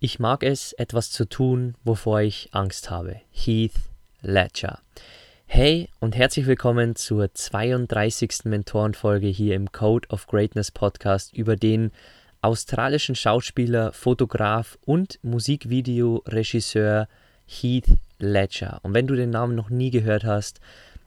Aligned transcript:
Ich 0.00 0.20
mag 0.20 0.44
es, 0.44 0.74
etwas 0.74 1.10
zu 1.10 1.28
tun, 1.28 1.74
wovor 1.82 2.20
ich 2.20 2.50
Angst 2.52 2.88
habe. 2.88 3.16
Heath 3.32 3.74
Ledger. 4.22 4.78
Hey 5.44 5.88
und 5.98 6.14
herzlich 6.14 6.46
willkommen 6.46 6.94
zur 6.94 7.34
32. 7.34 8.44
Mentorenfolge 8.44 9.26
hier 9.26 9.56
im 9.56 9.72
Code 9.72 10.06
of 10.10 10.28
Greatness 10.28 10.70
Podcast 10.70 11.34
über 11.34 11.56
den 11.56 11.90
australischen 12.42 13.16
Schauspieler, 13.16 13.92
Fotograf 13.92 14.78
und 14.84 15.18
Musikvideoregisseur 15.22 17.08
Heath 17.46 17.98
Ledger. 18.20 18.78
Und 18.84 18.94
wenn 18.94 19.08
du 19.08 19.16
den 19.16 19.30
Namen 19.30 19.56
noch 19.56 19.68
nie 19.68 19.90
gehört 19.90 20.22
hast, 20.22 20.60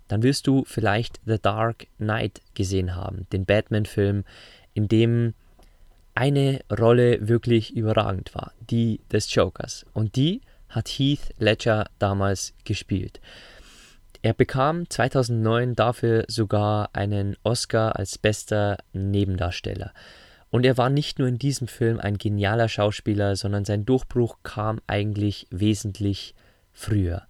dann 0.10 0.22
wirst 0.22 0.48
du 0.48 0.66
vielleicht 0.66 1.22
The 1.26 1.40
Dark 1.42 1.88
Knight 1.96 2.42
gesehen 2.56 2.94
haben, 2.94 3.26
den 3.32 3.46
Batman-Film, 3.46 4.26
in 4.74 4.90
dem 4.90 5.34
eine 6.16 6.62
Rolle 6.72 7.28
wirklich 7.28 7.76
überragend 7.76 8.36
war, 8.36 8.54
die 8.60 9.02
des 9.12 9.34
Jokers. 9.34 9.86
Und 9.94 10.16
die 10.16 10.42
hat 10.70 10.88
Heath 10.88 11.34
Ledger 11.38 11.86
damals 12.00 12.54
gespielt. 12.64 13.20
Er 14.22 14.34
bekam 14.34 14.90
2009 14.90 15.76
dafür 15.76 16.26
sogar 16.28 16.90
einen 16.94 17.36
Oscar 17.44 17.98
als 17.98 18.18
bester 18.18 18.78
Nebendarsteller. 18.94 19.94
Und 20.52 20.66
er 20.66 20.78
war 20.78 20.90
nicht 20.90 21.18
nur 21.18 21.28
in 21.28 21.40
diesem 21.40 21.68
Film 21.68 22.00
ein 22.00 22.18
genialer 22.18 22.68
Schauspieler, 22.68 23.36
sondern 23.36 23.66
sein 23.66 23.86
Durchbruch 23.86 24.38
kam 24.44 24.80
eigentlich 24.86 25.48
wesentlich 25.50 26.36
früher. 26.72 27.24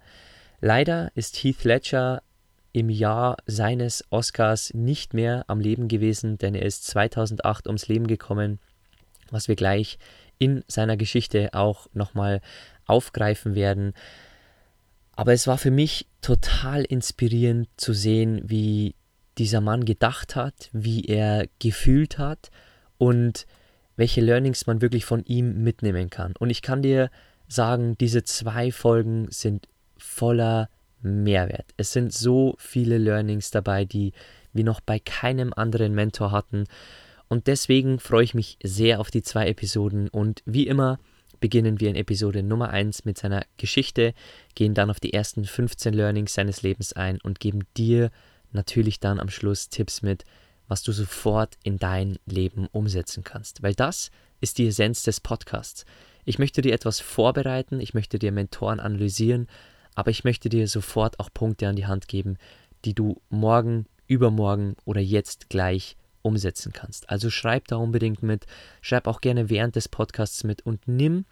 Leider 0.60 1.10
ist 1.14 1.36
Heath 1.36 1.64
Ledger 1.64 2.22
im 2.72 2.90
Jahr 2.90 3.36
seines 3.46 4.04
Oscars 4.10 4.74
nicht 4.74 5.14
mehr 5.14 5.44
am 5.46 5.60
Leben 5.60 5.88
gewesen, 5.88 6.36
denn 6.38 6.54
er 6.54 6.66
ist 6.66 6.86
2008 6.86 7.66
ums 7.66 7.88
Leben 7.88 8.06
gekommen 8.06 8.58
was 9.30 9.48
wir 9.48 9.56
gleich 9.56 9.98
in 10.38 10.64
seiner 10.66 10.96
Geschichte 10.96 11.50
auch 11.52 11.86
nochmal 11.92 12.40
aufgreifen 12.86 13.54
werden. 13.54 13.92
Aber 15.14 15.32
es 15.32 15.46
war 15.46 15.58
für 15.58 15.70
mich 15.70 16.06
total 16.20 16.84
inspirierend 16.84 17.68
zu 17.76 17.92
sehen, 17.92 18.42
wie 18.44 18.94
dieser 19.38 19.60
Mann 19.60 19.84
gedacht 19.84 20.36
hat, 20.36 20.68
wie 20.72 21.04
er 21.04 21.46
gefühlt 21.58 22.18
hat 22.18 22.50
und 22.98 23.46
welche 23.96 24.20
Learnings 24.20 24.66
man 24.66 24.80
wirklich 24.80 25.04
von 25.04 25.24
ihm 25.24 25.62
mitnehmen 25.62 26.10
kann. 26.10 26.34
Und 26.38 26.50
ich 26.50 26.62
kann 26.62 26.82
dir 26.82 27.10
sagen, 27.48 27.96
diese 27.98 28.24
zwei 28.24 28.72
Folgen 28.72 29.28
sind 29.30 29.68
voller 29.96 30.68
Mehrwert. 31.02 31.66
Es 31.76 31.92
sind 31.92 32.12
so 32.12 32.54
viele 32.58 32.98
Learnings 32.98 33.50
dabei, 33.50 33.84
die 33.84 34.12
wir 34.52 34.64
noch 34.64 34.80
bei 34.80 34.98
keinem 34.98 35.52
anderen 35.54 35.94
Mentor 35.94 36.30
hatten. 36.30 36.64
Und 37.32 37.46
deswegen 37.46 37.98
freue 37.98 38.24
ich 38.24 38.34
mich 38.34 38.58
sehr 38.62 39.00
auf 39.00 39.10
die 39.10 39.22
zwei 39.22 39.48
Episoden 39.48 40.08
und 40.08 40.42
wie 40.44 40.66
immer 40.66 40.98
beginnen 41.40 41.80
wir 41.80 41.88
in 41.88 41.96
Episode 41.96 42.42
Nummer 42.42 42.68
1 42.68 43.06
mit 43.06 43.16
seiner 43.16 43.46
Geschichte, 43.56 44.12
gehen 44.54 44.74
dann 44.74 44.90
auf 44.90 45.00
die 45.00 45.14
ersten 45.14 45.46
15 45.46 45.94
Learnings 45.94 46.34
seines 46.34 46.60
Lebens 46.60 46.92
ein 46.92 47.18
und 47.22 47.40
geben 47.40 47.60
dir 47.74 48.10
natürlich 48.50 49.00
dann 49.00 49.18
am 49.18 49.30
Schluss 49.30 49.70
Tipps 49.70 50.02
mit, 50.02 50.26
was 50.68 50.82
du 50.82 50.92
sofort 50.92 51.56
in 51.62 51.78
dein 51.78 52.18
Leben 52.26 52.66
umsetzen 52.70 53.24
kannst. 53.24 53.62
Weil 53.62 53.72
das 53.72 54.10
ist 54.42 54.58
die 54.58 54.66
Essenz 54.66 55.02
des 55.02 55.20
Podcasts. 55.20 55.86
Ich 56.26 56.38
möchte 56.38 56.60
dir 56.60 56.74
etwas 56.74 57.00
vorbereiten, 57.00 57.80
ich 57.80 57.94
möchte 57.94 58.18
dir 58.18 58.30
Mentoren 58.30 58.78
analysieren, 58.78 59.46
aber 59.94 60.10
ich 60.10 60.22
möchte 60.22 60.50
dir 60.50 60.68
sofort 60.68 61.18
auch 61.18 61.30
Punkte 61.32 61.66
an 61.66 61.76
die 61.76 61.86
Hand 61.86 62.08
geben, 62.08 62.36
die 62.84 62.92
du 62.92 63.22
morgen, 63.30 63.86
übermorgen 64.06 64.76
oder 64.84 65.00
jetzt 65.00 65.48
gleich 65.48 65.96
umsetzen 66.22 66.72
kannst. 66.72 67.10
Also 67.10 67.30
schreib 67.30 67.68
da 67.68 67.76
unbedingt 67.76 68.22
mit, 68.22 68.46
schreib 68.80 69.06
auch 69.06 69.20
gerne 69.20 69.50
während 69.50 69.76
des 69.76 69.88
Podcasts 69.88 70.44
mit 70.44 70.64
und 70.64 70.86
nimm 70.88 71.24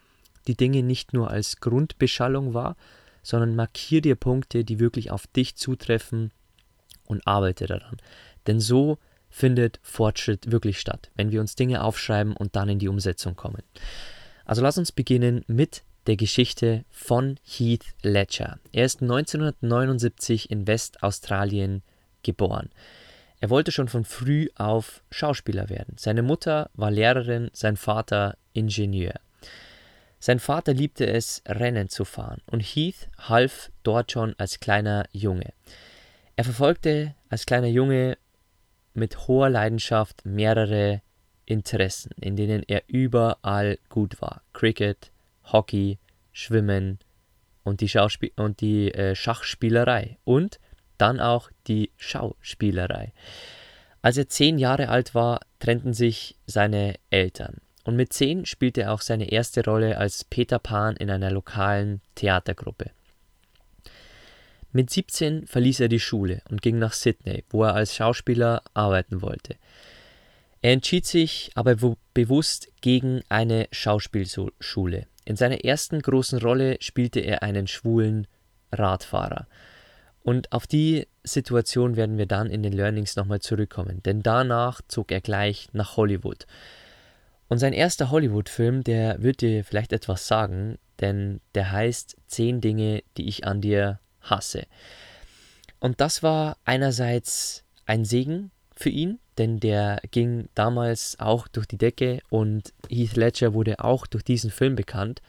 die 0.47 0.57
Dinge 0.57 0.83
nicht 0.83 1.13
nur 1.13 1.31
als 1.31 1.61
Grundbeschallung 1.61 2.55
wahr, 2.55 2.77
sondern 3.23 3.57
markier 3.57 4.01
dir 4.01 4.17
Punkte, 4.17 4.65
die 4.65 4.81
wirklich 4.81 5.11
auf 5.11 5.27
dich 5.27 5.57
zutreffen 5.57 6.33
und 7.05 7.27
arbeite 7.27 7.67
daran. 7.67 7.97
Denn 8.47 8.61
so 8.61 8.99
findet 9.29 9.79
Fortschritt 9.83 10.51
wirklich 10.51 10.81
statt, 10.81 11.11
wenn 11.15 11.31
wir 11.31 11.41
uns 11.41 11.55
Dinge 11.55 11.85
aufschreiben 11.85 12.37
und 12.37 12.57
dann 12.57 12.69
in 12.69 12.79
die 12.79 12.89
Umsetzung 12.89 13.37
kommen. 13.37 13.63
Also 14.45 14.63
lass 14.63 14.79
uns 14.79 14.91
beginnen 14.91 15.45
mit 15.47 15.83
der 16.07 16.17
Geschichte 16.17 16.85
von 16.91 17.39
Heath 17.45 17.85
Ledger. 18.03 18.59
Er 18.73 18.87
ist 18.87 19.03
1979 19.03 20.51
in 20.51 20.67
Westaustralien 20.67 21.83
geboren. 22.23 22.71
Er 23.41 23.49
wollte 23.49 23.73
schon 23.73 23.89
von 23.89 24.05
früh 24.05 24.49
auf 24.55 25.03
Schauspieler 25.11 25.71
werden. 25.71 25.97
Seine 25.97 26.23
Mutter 26.23 26.71
war 26.75 26.91
Lehrerin, 26.91 27.51
sein 27.55 27.77
Vater 27.77 28.37
Ingenieur. 28.53 29.15
Sein 30.19 30.39
Vater 30.39 30.75
liebte 30.75 31.07
es, 31.07 31.43
Rennen 31.47 31.89
zu 31.89 32.05
fahren, 32.05 32.43
und 32.47 32.61
Heath 32.61 33.09
half 33.19 33.73
dort 33.83 34.13
schon 34.13 34.35
als 34.37 34.61
kleiner 34.61 35.07
Junge. 35.13 35.55
Er 36.37 36.45
verfolgte 36.45 37.15
als 37.31 37.47
kleiner 37.47 37.69
Junge 37.69 38.19
mit 38.93 39.27
hoher 39.27 39.49
Leidenschaft 39.49 40.27
mehrere 40.27 41.01
Interessen, 41.47 42.11
in 42.21 42.37
denen 42.37 42.63
er 42.67 42.83
überall 42.87 43.79
gut 43.89 44.21
war. 44.21 44.43
Cricket, 44.53 45.11
Hockey, 45.45 45.99
Schwimmen 46.33 46.99
und 47.65 47.81
die, 47.81 47.89
Schauspiel 47.89 48.33
und 48.37 48.61
die 48.61 48.93
äh, 48.93 49.15
Schachspielerei 49.15 50.19
und 50.25 50.61
dann 51.01 51.21
auch 51.21 51.51
die 51.67 51.91
Schauspielerei. 51.97 53.13
Als 54.03 54.17
er 54.17 54.29
zehn 54.29 54.59
Jahre 54.59 54.89
alt 54.89 55.15
war, 55.15 55.41
trennten 55.59 55.93
sich 55.93 56.37
seine 56.47 56.95
Eltern. 57.11 57.59
Und 57.85 57.97
mit 57.97 58.13
zehn 58.13 58.47
spielte 58.47 58.83
er 58.83 58.93
auch 58.93 59.01
seine 59.01 59.31
erste 59.31 59.65
Rolle 59.65 59.97
als 59.99 60.25
Peter 60.25 60.59
Pan 60.59 60.97
in 60.97 61.11
einer 61.11 61.31
lokalen 61.31 62.01
Theatergruppe. 62.15 62.91
Mit 64.73 64.91
17 64.91 65.47
verließ 65.47 65.81
er 65.81 65.89
die 65.89 65.99
Schule 65.99 66.43
und 66.49 66.63
ging 66.63 66.79
nach 66.79 66.93
Sydney, 66.93 67.45
wo 67.51 67.65
er 67.65 67.75
als 67.75 67.97
Schauspieler 67.97 68.63
arbeiten 68.73 69.21
wollte. 69.21 69.57
Er 70.63 70.73
entschied 70.73 71.07
sich 71.07 71.51
aber 71.55 71.75
bewusst 72.15 72.71
gegen 72.81 73.23
eine 73.29 73.67
Schauspielschule. 73.73 75.07
In 75.25 75.37
seiner 75.37 75.65
ersten 75.65 76.01
großen 76.01 76.39
Rolle 76.39 76.77
spielte 76.81 77.21
er 77.21 77.43
einen 77.43 77.67
schwulen 77.67 78.27
Radfahrer. 78.71 79.49
Und 80.23 80.53
auf 80.53 80.67
die 80.67 81.07
Situation 81.25 81.97
werden 81.97 82.19
wir 82.19 82.27
dann 82.27 82.51
in 82.51 82.63
den 82.63 82.73
Learnings 82.73 83.17
nochmal 83.17 83.41
zurückkommen, 83.41 84.03
denn 84.03 84.23
danach 84.23 84.81
zog 84.87 85.13
er 85.13 85.21
gleich 85.21 85.69
nach 85.73 85.97
Hollywood. 85.97 86.47
Und 87.49 87.59
sein 87.59 87.73
erster 87.73 88.11
Hollywood-Film, 88.11 88.85
der 88.85 89.23
wird 89.23 89.41
dir 89.41 89.65
vielleicht 89.65 89.93
etwas 89.93 90.27
sagen, 90.27 90.79
denn 91.01 91.41
der 91.55 91.73
heißt 91.73 92.17
Zehn 92.27 92.61
Dinge, 92.61 93.03
die 93.17 93.29
ich 93.29 93.47
an 93.47 93.61
dir 93.61 93.99
hasse. 94.21 94.67
Und 95.81 96.01
das 96.01 96.23
war 96.23 96.59
einerseits 96.65 97.65
ein 97.87 98.05
Segen 98.05 98.51
für 98.77 98.91
ihn, 98.91 99.19
denn 99.39 99.59
der 99.59 100.01
ging 100.11 100.49
damals 100.55 101.19
auch 101.19 101.49
durch 101.49 101.67
die 101.67 101.79
Decke 101.79 102.21
und 102.29 102.73
Heath 102.89 103.17
Ledger 103.17 103.55
wurde 103.55 103.83
auch 103.83 104.07
durch 104.07 104.23
diesen 104.23 104.51
Film 104.51 104.77
bekannt. 104.77 105.23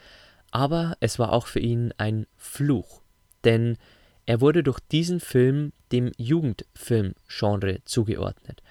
Aber 0.51 0.97
es 0.99 1.17
war 1.17 1.31
auch 1.31 1.47
für 1.47 1.59
ihn 1.59 1.93
ein 1.97 2.27
Fluch, 2.37 3.01
denn 3.45 3.77
er 4.31 4.39
wurde 4.39 4.63
durch 4.63 4.79
diesen 4.79 5.19
Film 5.19 5.73
dem 5.91 6.09
Jugendfilm-Genre 6.17 7.79
zugeordnet. 7.83 8.63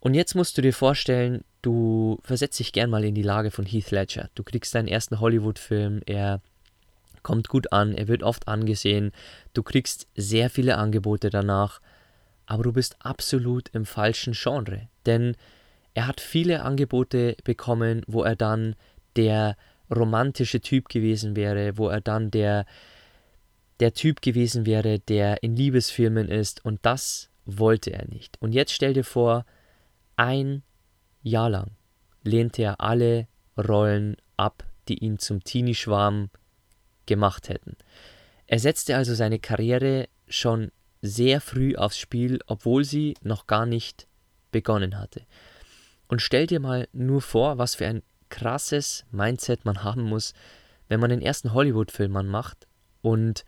Und 0.00 0.14
jetzt 0.14 0.34
musst 0.34 0.56
du 0.56 0.62
dir 0.62 0.72
vorstellen, 0.72 1.44
du 1.60 2.18
versetzt 2.22 2.58
dich 2.58 2.72
gern 2.72 2.88
mal 2.88 3.04
in 3.04 3.14
die 3.14 3.20
Lage 3.20 3.50
von 3.50 3.66
Heath 3.66 3.90
Ledger. 3.90 4.30
Du 4.34 4.42
kriegst 4.44 4.74
deinen 4.74 4.88
ersten 4.88 5.20
Hollywood-Film, 5.20 6.00
er 6.06 6.40
kommt 7.22 7.50
gut 7.50 7.70
an, 7.70 7.92
er 7.92 8.08
wird 8.08 8.22
oft 8.22 8.48
angesehen, 8.48 9.12
du 9.52 9.62
kriegst 9.62 10.06
sehr 10.16 10.48
viele 10.48 10.78
Angebote 10.78 11.28
danach, 11.28 11.82
aber 12.46 12.62
du 12.62 12.72
bist 12.72 12.96
absolut 13.00 13.68
im 13.74 13.84
falschen 13.84 14.32
Genre, 14.32 14.88
denn 15.04 15.36
er 15.92 16.06
hat 16.06 16.22
viele 16.22 16.62
Angebote 16.62 17.36
bekommen, 17.44 18.04
wo 18.06 18.22
er 18.22 18.36
dann 18.36 18.74
der 19.16 19.58
romantische 19.94 20.62
Typ 20.62 20.88
gewesen 20.88 21.36
wäre, 21.36 21.76
wo 21.76 21.88
er 21.90 22.00
dann 22.00 22.30
der 22.30 22.64
der 23.80 23.94
Typ 23.94 24.22
gewesen 24.22 24.66
wäre, 24.66 24.98
der 24.98 25.42
in 25.42 25.56
Liebesfilmen 25.56 26.28
ist 26.28 26.64
und 26.64 26.80
das 26.82 27.30
wollte 27.44 27.92
er 27.92 28.06
nicht. 28.08 28.40
Und 28.40 28.52
jetzt 28.52 28.72
stell 28.72 28.94
dir 28.94 29.04
vor, 29.04 29.44
ein 30.16 30.62
Jahr 31.22 31.50
lang 31.50 31.72
lehnte 32.22 32.62
er 32.62 32.80
alle 32.80 33.28
Rollen 33.56 34.16
ab, 34.36 34.64
die 34.88 34.98
ihn 34.98 35.18
zum 35.18 35.42
Teenie-Schwarm 35.42 36.30
gemacht 37.06 37.48
hätten. 37.48 37.76
Er 38.46 38.58
setzte 38.58 38.96
also 38.96 39.14
seine 39.14 39.38
Karriere 39.38 40.08
schon 40.28 40.70
sehr 41.02 41.40
früh 41.40 41.76
aufs 41.76 41.98
Spiel, 41.98 42.40
obwohl 42.46 42.84
sie 42.84 43.14
noch 43.22 43.46
gar 43.46 43.66
nicht 43.66 44.06
begonnen 44.50 44.98
hatte. 44.98 45.22
Und 46.08 46.22
stell 46.22 46.46
dir 46.46 46.60
mal 46.60 46.88
nur 46.92 47.20
vor, 47.20 47.58
was 47.58 47.74
für 47.74 47.86
ein 47.86 48.02
krasses 48.28 49.04
Mindset 49.10 49.64
man 49.64 49.84
haben 49.84 50.02
muss, 50.02 50.34
wenn 50.88 51.00
man 51.00 51.10
den 51.10 51.22
ersten 51.22 51.52
Hollywood-Film 51.52 52.12
macht 52.12 52.66
und 53.02 53.44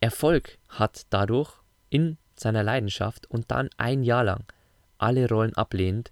Erfolg 0.00 0.58
hat 0.68 1.02
dadurch 1.10 1.52
in 1.90 2.16
seiner 2.36 2.62
Leidenschaft 2.62 3.30
und 3.30 3.50
dann 3.50 3.68
ein 3.76 4.02
Jahr 4.02 4.24
lang 4.24 4.44
alle 4.98 5.28
Rollen 5.28 5.54
ablehnt, 5.54 6.10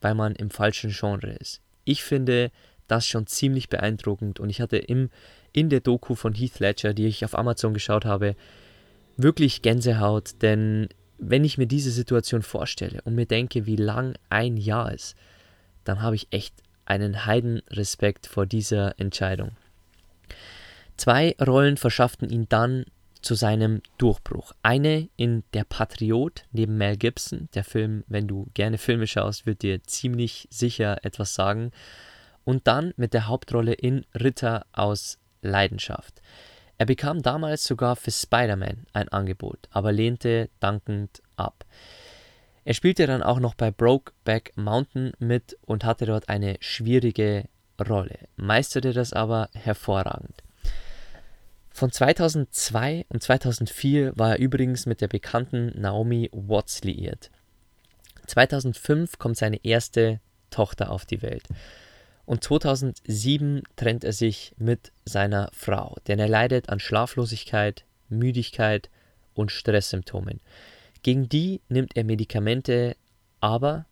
weil 0.00 0.14
man 0.14 0.34
im 0.34 0.50
falschen 0.50 0.90
Genre 0.90 1.32
ist. 1.32 1.60
Ich 1.84 2.02
finde 2.02 2.50
das 2.88 3.06
schon 3.06 3.26
ziemlich 3.26 3.68
beeindruckend 3.68 4.40
und 4.40 4.50
ich 4.50 4.60
hatte 4.60 4.76
im, 4.76 5.10
in 5.52 5.70
der 5.70 5.80
Doku 5.80 6.14
von 6.14 6.34
Heath 6.34 6.58
Ledger, 6.58 6.94
die 6.94 7.06
ich 7.06 7.24
auf 7.24 7.36
Amazon 7.36 7.74
geschaut 7.74 8.04
habe, 8.04 8.36
wirklich 9.16 9.62
Gänsehaut, 9.62 10.42
denn 10.42 10.88
wenn 11.18 11.44
ich 11.44 11.58
mir 11.58 11.66
diese 11.66 11.90
Situation 11.90 12.42
vorstelle 12.42 13.00
und 13.04 13.14
mir 13.14 13.26
denke, 13.26 13.66
wie 13.66 13.76
lang 13.76 14.14
ein 14.28 14.56
Jahr 14.56 14.92
ist, 14.92 15.14
dann 15.84 16.02
habe 16.02 16.16
ich 16.16 16.28
echt 16.30 16.54
einen 16.84 17.26
Heidenrespekt 17.26 18.26
vor 18.26 18.46
dieser 18.46 18.98
Entscheidung. 18.98 19.52
Zwei 20.96 21.36
Rollen 21.40 21.76
verschafften 21.76 22.28
ihn 22.28 22.48
dann 22.48 22.84
zu 23.22 23.34
seinem 23.34 23.82
Durchbruch. 23.98 24.52
Eine 24.62 25.08
in 25.16 25.44
Der 25.54 25.64
Patriot 25.64 26.44
neben 26.52 26.76
Mel 26.76 26.96
Gibson. 26.96 27.48
Der 27.54 27.64
Film, 27.64 28.04
wenn 28.08 28.28
du 28.28 28.48
gerne 28.54 28.78
Filme 28.78 29.06
schaust, 29.06 29.46
wird 29.46 29.62
dir 29.62 29.82
ziemlich 29.84 30.48
sicher 30.50 31.04
etwas 31.04 31.34
sagen. 31.34 31.70
Und 32.44 32.66
dann 32.66 32.92
mit 32.96 33.14
der 33.14 33.28
Hauptrolle 33.28 33.72
in 33.72 34.04
Ritter 34.14 34.66
aus 34.72 35.18
Leidenschaft. 35.42 36.20
Er 36.78 36.86
bekam 36.86 37.22
damals 37.22 37.64
sogar 37.64 37.94
für 37.96 38.10
Spider-Man 38.10 38.86
ein 38.92 39.08
Angebot, 39.08 39.68
aber 39.70 39.92
lehnte 39.92 40.50
dankend 40.58 41.22
ab. 41.36 41.64
Er 42.64 42.74
spielte 42.74 43.06
dann 43.06 43.22
auch 43.22 43.40
noch 43.40 43.54
bei 43.54 43.70
Brokeback 43.70 44.52
Mountain 44.56 45.12
mit 45.18 45.56
und 45.62 45.84
hatte 45.84 46.06
dort 46.06 46.28
eine 46.28 46.56
schwierige 46.60 47.44
Rolle, 47.88 48.18
meisterte 48.36 48.92
das 48.92 49.12
aber 49.12 49.48
hervorragend. 49.52 50.42
Von 51.72 51.90
2002 51.90 53.06
und 53.08 53.22
2004 53.22 54.12
war 54.16 54.32
er 54.32 54.38
übrigens 54.38 54.86
mit 54.86 55.00
der 55.00 55.08
bekannten 55.08 55.72
Naomi 55.80 56.28
Watts 56.32 56.84
liiert. 56.84 57.30
2005 58.26 59.18
kommt 59.18 59.36
seine 59.36 59.64
erste 59.64 60.20
Tochter 60.50 60.90
auf 60.90 61.06
die 61.06 61.22
Welt. 61.22 61.48
Und 62.24 62.44
2007 62.44 63.62
trennt 63.76 64.04
er 64.04 64.12
sich 64.12 64.54
mit 64.56 64.92
seiner 65.04 65.50
Frau, 65.52 65.96
denn 66.06 66.18
er 66.18 66.28
leidet 66.28 66.68
an 66.68 66.78
Schlaflosigkeit, 66.78 67.84
Müdigkeit 68.08 68.90
und 69.34 69.50
Stresssymptomen. 69.50 70.40
Gegen 71.02 71.28
die 71.28 71.60
nimmt 71.68 71.96
er 71.96 72.04
Medikamente, 72.04 72.96
aber 73.40 73.86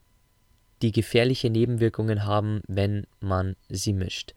die 0.82 0.93
gefährliche 0.93 1.50
Nebenwirkungen 1.50 2.25
haben, 2.25 2.62
wenn 2.69 3.06
man 3.19 3.56
sie 3.69 3.93
mischt. 3.93 4.35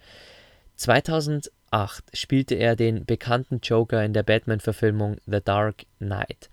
2008 1.73 2.03
spielte 2.13 2.55
er 2.55 2.75
den 2.75 3.05
bekannten 3.05 3.59
Joker 3.61 4.05
in 4.05 4.13
der 4.13 4.23
Batman-Verfilmung 4.23 5.17
The 5.25 5.39
Dark 5.43 5.85
Knight. 5.97 6.49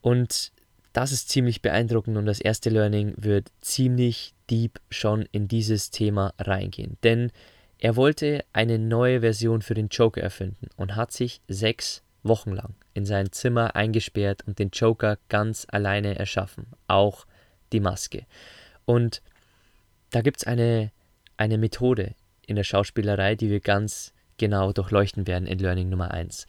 Und 0.00 0.52
das 0.92 1.12
ist 1.12 1.28
ziemlich 1.28 1.62
beeindruckend 1.62 2.16
und 2.16 2.26
das 2.26 2.40
erste 2.40 2.70
Learning 2.70 3.14
wird 3.16 3.52
ziemlich 3.60 4.34
deep 4.50 4.80
schon 4.90 5.28
in 5.30 5.46
dieses 5.46 5.90
Thema 5.90 6.34
reingehen. 6.38 6.98
Denn 7.04 7.30
er 7.78 7.94
wollte 7.94 8.44
eine 8.52 8.78
neue 8.78 9.20
Version 9.20 9.62
für 9.62 9.74
den 9.74 9.88
Joker 9.88 10.20
erfinden 10.20 10.68
und 10.76 10.96
hat 10.96 11.12
sich 11.12 11.40
sechs 11.46 12.02
Wochen 12.24 12.50
lang 12.50 12.74
in 12.92 13.06
sein 13.06 13.30
Zimmer 13.30 13.76
eingesperrt 13.76 14.42
und 14.46 14.58
den 14.58 14.70
Joker 14.70 15.18
ganz 15.28 15.66
alleine 15.70 16.18
erschaffen. 16.18 16.66
Auch 16.88 17.26
die 17.72 17.80
Maske. 17.80 18.26
Und 18.84 19.22
da 20.10 20.20
gibt 20.20 20.38
es 20.38 20.46
eine, 20.46 20.90
eine 21.36 21.56
Methode, 21.56 22.14
in 22.50 22.56
der 22.56 22.64
Schauspielerei, 22.64 23.36
die 23.36 23.48
wir 23.48 23.60
ganz 23.60 24.12
genau 24.36 24.72
durchleuchten 24.72 25.26
werden 25.26 25.46
in 25.46 25.58
Learning 25.58 25.88
Nummer 25.88 26.10
1. 26.10 26.46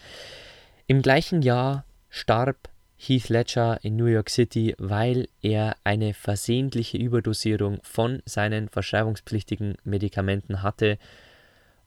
Im 0.87 1.01
gleichen 1.01 1.41
Jahr 1.41 1.85
starb 2.09 2.69
Heath 2.97 3.29
Ledger 3.29 3.79
in 3.83 3.95
New 3.95 4.05
York 4.05 4.29
City, 4.29 4.75
weil 4.77 5.27
er 5.41 5.75
eine 5.83 6.13
versehentliche 6.13 6.97
Überdosierung 6.97 7.79
von 7.83 8.21
seinen 8.25 8.69
verschreibungspflichtigen 8.69 9.75
Medikamenten 9.83 10.61
hatte 10.61 10.97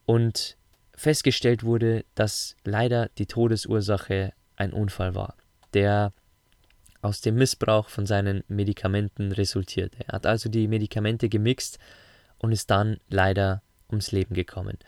und 0.07 0.57
festgestellt 0.95 1.65
wurde, 1.65 2.05
dass 2.15 2.57
leider 2.65 3.11
die 3.19 3.27
Todesursache 3.27 4.33
ein 4.57 4.73
Unfall 4.73 5.15
war, 5.15 5.35
der 5.73 6.13
aus 7.03 7.21
dem 7.21 7.35
Missbrauch 7.35 7.89
von 7.89 8.07
seinen 8.07 8.45
Medikamenten 8.49 9.33
resultierte. 9.33 9.99
Er 10.07 10.15
hat 10.15 10.27
also 10.27 10.49
die 10.49 10.69
Medikamente 10.69 11.29
gemixt 11.29 11.79
und 12.39 12.53
ist 12.53 12.71
dann 12.71 12.99
leider 13.09 13.63
ums 13.91 14.13
Leben 14.13 14.35
gekommen. 14.35 14.79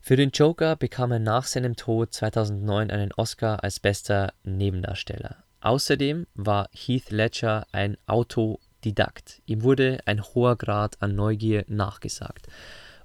Für 0.00 0.16
den 0.16 0.30
Joker 0.30 0.76
bekam 0.76 1.12
er 1.12 1.18
nach 1.18 1.44
seinem 1.44 1.76
Tod 1.76 2.12
2009 2.12 2.90
einen 2.90 3.12
Oscar 3.12 3.62
als 3.62 3.80
bester 3.80 4.32
Nebendarsteller. 4.44 5.36
Außerdem 5.60 6.26
war 6.34 6.68
Heath 6.72 7.10
Ledger 7.10 7.66
ein 7.72 7.96
Autodidakt. 8.06 9.42
Ihm 9.44 9.62
wurde 9.62 9.98
ein 10.06 10.22
hoher 10.22 10.56
Grad 10.56 10.96
an 11.02 11.14
Neugier 11.14 11.64
nachgesagt. 11.68 12.46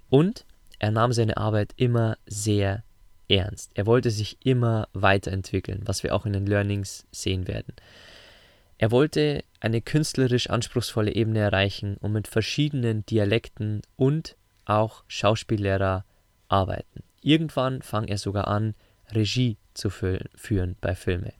Und 0.09 0.45
er 0.79 0.91
nahm 0.91 1.13
seine 1.13 1.37
Arbeit 1.37 1.73
immer 1.77 2.17
sehr 2.25 2.83
ernst. 3.27 3.71
Er 3.73 3.85
wollte 3.85 4.11
sich 4.11 4.37
immer 4.45 4.87
weiterentwickeln, 4.93 5.81
was 5.85 6.03
wir 6.03 6.13
auch 6.13 6.25
in 6.25 6.33
den 6.33 6.45
Learnings 6.45 7.05
sehen 7.11 7.47
werden. 7.47 7.73
Er 8.77 8.91
wollte 8.91 9.43
eine 9.59 9.81
künstlerisch 9.81 10.49
anspruchsvolle 10.49 11.13
Ebene 11.15 11.39
erreichen 11.39 11.97
und 11.97 12.11
mit 12.11 12.27
verschiedenen 12.27 13.05
Dialekten 13.05 13.81
und 13.95 14.35
auch 14.65 15.03
Schauspiellehrer 15.07 16.05
arbeiten. 16.47 17.03
Irgendwann 17.21 17.81
fang 17.81 18.07
er 18.07 18.17
sogar 18.17 18.47
an, 18.47 18.75
Regie 19.11 19.57
zu 19.73 19.89
führen 19.89 20.75
bei 20.81 20.95
Filmen. 20.95 21.33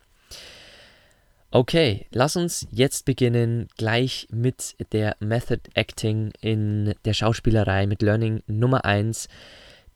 Okay, 1.52 2.08
lass 2.12 2.36
uns 2.36 2.66
jetzt 2.72 3.06
beginnen 3.06 3.68
gleich 3.78 4.28
mit 4.32 4.76
der 4.92 5.16
Method 5.20 5.62
Acting 5.76 6.32
in 6.42 6.96
der 7.06 7.14
Schauspielerei 7.14 7.86
mit 7.86 8.02
Learning 8.02 8.42
Nummer 8.48 8.86
1. 8.86 9.28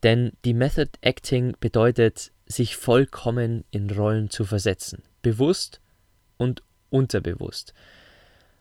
Denn 0.04 0.30
die 0.44 0.54
Method 0.54 0.92
Acting 1.00 1.56
bedeutet, 1.58 2.30
sich 2.46 2.76
vollkommen 2.76 3.64
in 3.72 3.90
Rollen 3.90 4.30
zu 4.30 4.44
versetzen. 4.44 5.02
Bewusst 5.20 5.80
und 6.36 6.62
unterbewusst. 6.90 7.74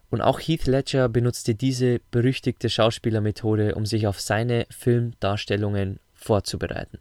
Und 0.09 0.21
auch 0.21 0.39
Heath 0.39 0.67
Ledger 0.67 1.09
benutzte 1.09 1.55
diese 1.55 1.99
berüchtigte 2.11 2.69
Schauspielermethode, 2.69 3.75
um 3.75 3.85
sich 3.85 4.07
auf 4.07 4.21
seine 4.21 4.65
Filmdarstellungen 4.69 5.99
vorzubereiten. 6.13 6.99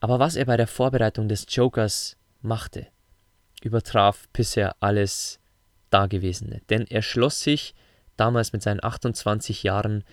Aber 0.00 0.18
was 0.18 0.36
er 0.36 0.46
bei 0.46 0.56
der 0.56 0.66
Vorbereitung 0.66 1.28
des 1.28 1.46
Jokers 1.48 2.16
machte, 2.40 2.86
übertraf 3.62 4.28
bisher 4.32 4.76
alles 4.80 5.40
Dagewesene. 5.90 6.62
Denn 6.70 6.86
er 6.86 7.02
schloss 7.02 7.42
sich 7.42 7.74
damals 8.16 8.52
mit 8.52 8.62
seinen 8.62 8.82
28 8.82 9.62
Jahren 9.62 10.04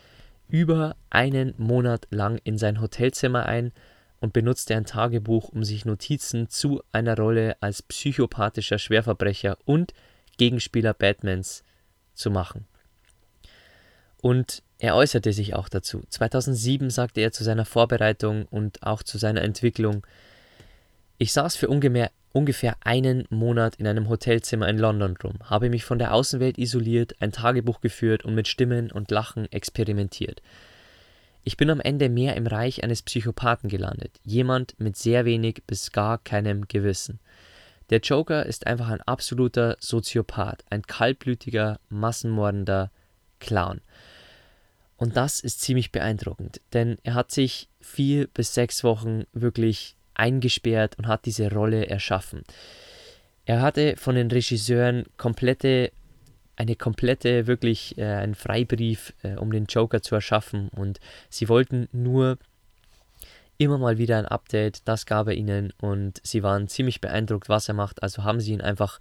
über 0.48 0.96
einen 1.10 1.54
Monat 1.58 2.08
lang 2.12 2.40
in 2.44 2.58
sein 2.58 2.82
Hotelzimmer 2.82 3.46
ein 3.46 3.72
und 4.20 4.34
benutzte 4.34 4.76
ein 4.76 4.86
Tagebuch, 4.86 5.50
um 5.50 5.64
sich 5.64 5.86
Notizen 5.86 6.50
zu 6.50 6.82
einer 6.92 7.18
Rolle 7.18 7.58
als 7.62 7.82
psychopathischer 7.82 8.78
Schwerverbrecher 8.78 9.58
und 9.66 9.94
Gegenspieler 10.38 10.94
Batmans 10.94 11.64
zu 12.14 12.32
machen. 12.32 12.66
Und 14.22 14.64
er 14.80 14.96
äußerte 14.96 15.34
sich 15.34 15.54
auch 15.54 15.70
dazu. 15.70 16.04
2007 16.10 16.90
sagte 16.90 17.22
er 17.22 17.32
zu 17.32 17.44
seiner 17.44 17.66
Vorbereitung 17.66 18.46
und 18.46 18.84
auch 18.84 19.04
zu 19.04 19.18
seiner 19.18 19.42
Entwicklung, 19.42 20.06
ich 21.18 21.32
saß 21.34 21.56
für 21.56 21.70
ungefähr 21.70 22.76
einen 22.82 23.26
Monat 23.30 23.76
in 23.76 23.88
einem 23.88 24.10
Hotelzimmer 24.10 24.68
in 24.68 24.78
London 24.78 25.16
rum, 25.24 25.40
habe 25.44 25.70
mich 25.70 25.86
von 25.86 26.00
der 26.00 26.14
Außenwelt 26.14 26.58
isoliert, 26.58 27.16
ein 27.22 27.32
Tagebuch 27.32 27.82
geführt 27.82 28.26
und 28.26 28.36
mit 28.36 28.48
Stimmen 28.48 28.92
und 28.92 29.12
Lachen 29.12 29.50
experimentiert. 29.52 30.42
Ich 31.46 31.58
bin 31.58 31.70
am 31.70 31.82
Ende 31.82 32.10
mehr 32.10 32.36
im 32.38 32.48
Reich 32.48 32.84
eines 32.84 33.02
Psychopathen 33.02 33.70
gelandet, 33.70 34.20
jemand 34.24 34.80
mit 34.80 34.96
sehr 34.96 35.26
wenig 35.26 35.64
bis 35.68 35.92
gar 35.92 36.18
keinem 36.18 36.68
Gewissen. 36.68 37.20
Der 37.94 38.00
Joker 38.00 38.48
ist 38.48 38.66
einfach 38.66 38.90
ein 38.90 39.04
absoluter 39.04 39.78
Soziopath, 39.80 40.66
ein 40.72 40.82
kaltblütiger, 40.82 41.80
massenmordender 41.90 42.90
Clown. 43.40 43.82
Und 44.98 45.16
das 45.16 45.40
ist 45.40 45.62
ziemlich 45.62 45.92
beeindruckend, 45.92 46.60
denn 46.74 46.98
er 47.04 47.14
hat 47.14 47.30
sich 47.30 47.70
vier 47.82 48.26
bis 48.34 48.56
sechs 48.56 48.84
Wochen 48.84 49.26
wirklich 49.32 49.96
eingesperrt 50.16 50.98
und 50.98 51.06
hat 51.06 51.28
diese 51.28 51.52
Rolle 51.52 51.86
erschaffen. 51.86 52.42
Er 53.46 53.62
hatte 53.62 53.96
von 53.96 54.16
den 54.16 54.32
Regisseuren 54.32 55.06
komplette, 55.18 55.92
eine 56.56 56.76
komplette, 56.76 57.46
wirklich 57.46 57.96
äh, 58.00 58.06
einen 58.06 58.34
Freibrief, 58.34 59.14
äh, 59.22 59.36
um 59.36 59.52
den 59.52 59.66
Joker 59.66 60.02
zu 60.02 60.16
erschaffen 60.16 60.70
und 60.70 61.00
sie 61.30 61.48
wollten 61.48 61.90
nur 61.92 62.40
immer 63.58 63.78
mal 63.78 63.98
wieder 63.98 64.18
ein 64.18 64.26
Update, 64.26 64.88
das 64.88 65.06
gab 65.06 65.28
er 65.28 65.34
ihnen 65.34 65.74
und 65.80 66.20
sie 66.24 66.44
waren 66.44 66.68
ziemlich 66.68 67.02
beeindruckt, 67.02 67.50
was 67.50 67.68
er 67.68 67.74
macht, 67.74 68.04
also 68.04 68.24
haben 68.24 68.40
sie 68.40 68.54
ihn 68.54 68.62
einfach 68.62 69.00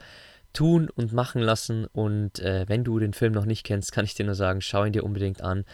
tun 0.52 0.90
und 0.90 1.12
machen 1.12 1.40
lassen 1.40 1.86
und 1.86 2.38
äh, 2.40 2.66
wenn 2.68 2.84
du 2.84 2.98
den 2.98 3.14
Film 3.14 3.32
noch 3.32 3.46
nicht 3.46 3.64
kennst, 3.64 3.92
kann 3.92 4.04
ich 4.04 4.14
dir 4.14 4.26
nur 4.26 4.34
sagen, 4.34 4.60
schau 4.60 4.84
ihn 4.84 4.92
dir 4.92 5.04
unbedingt 5.04 5.42
an. 5.42 5.64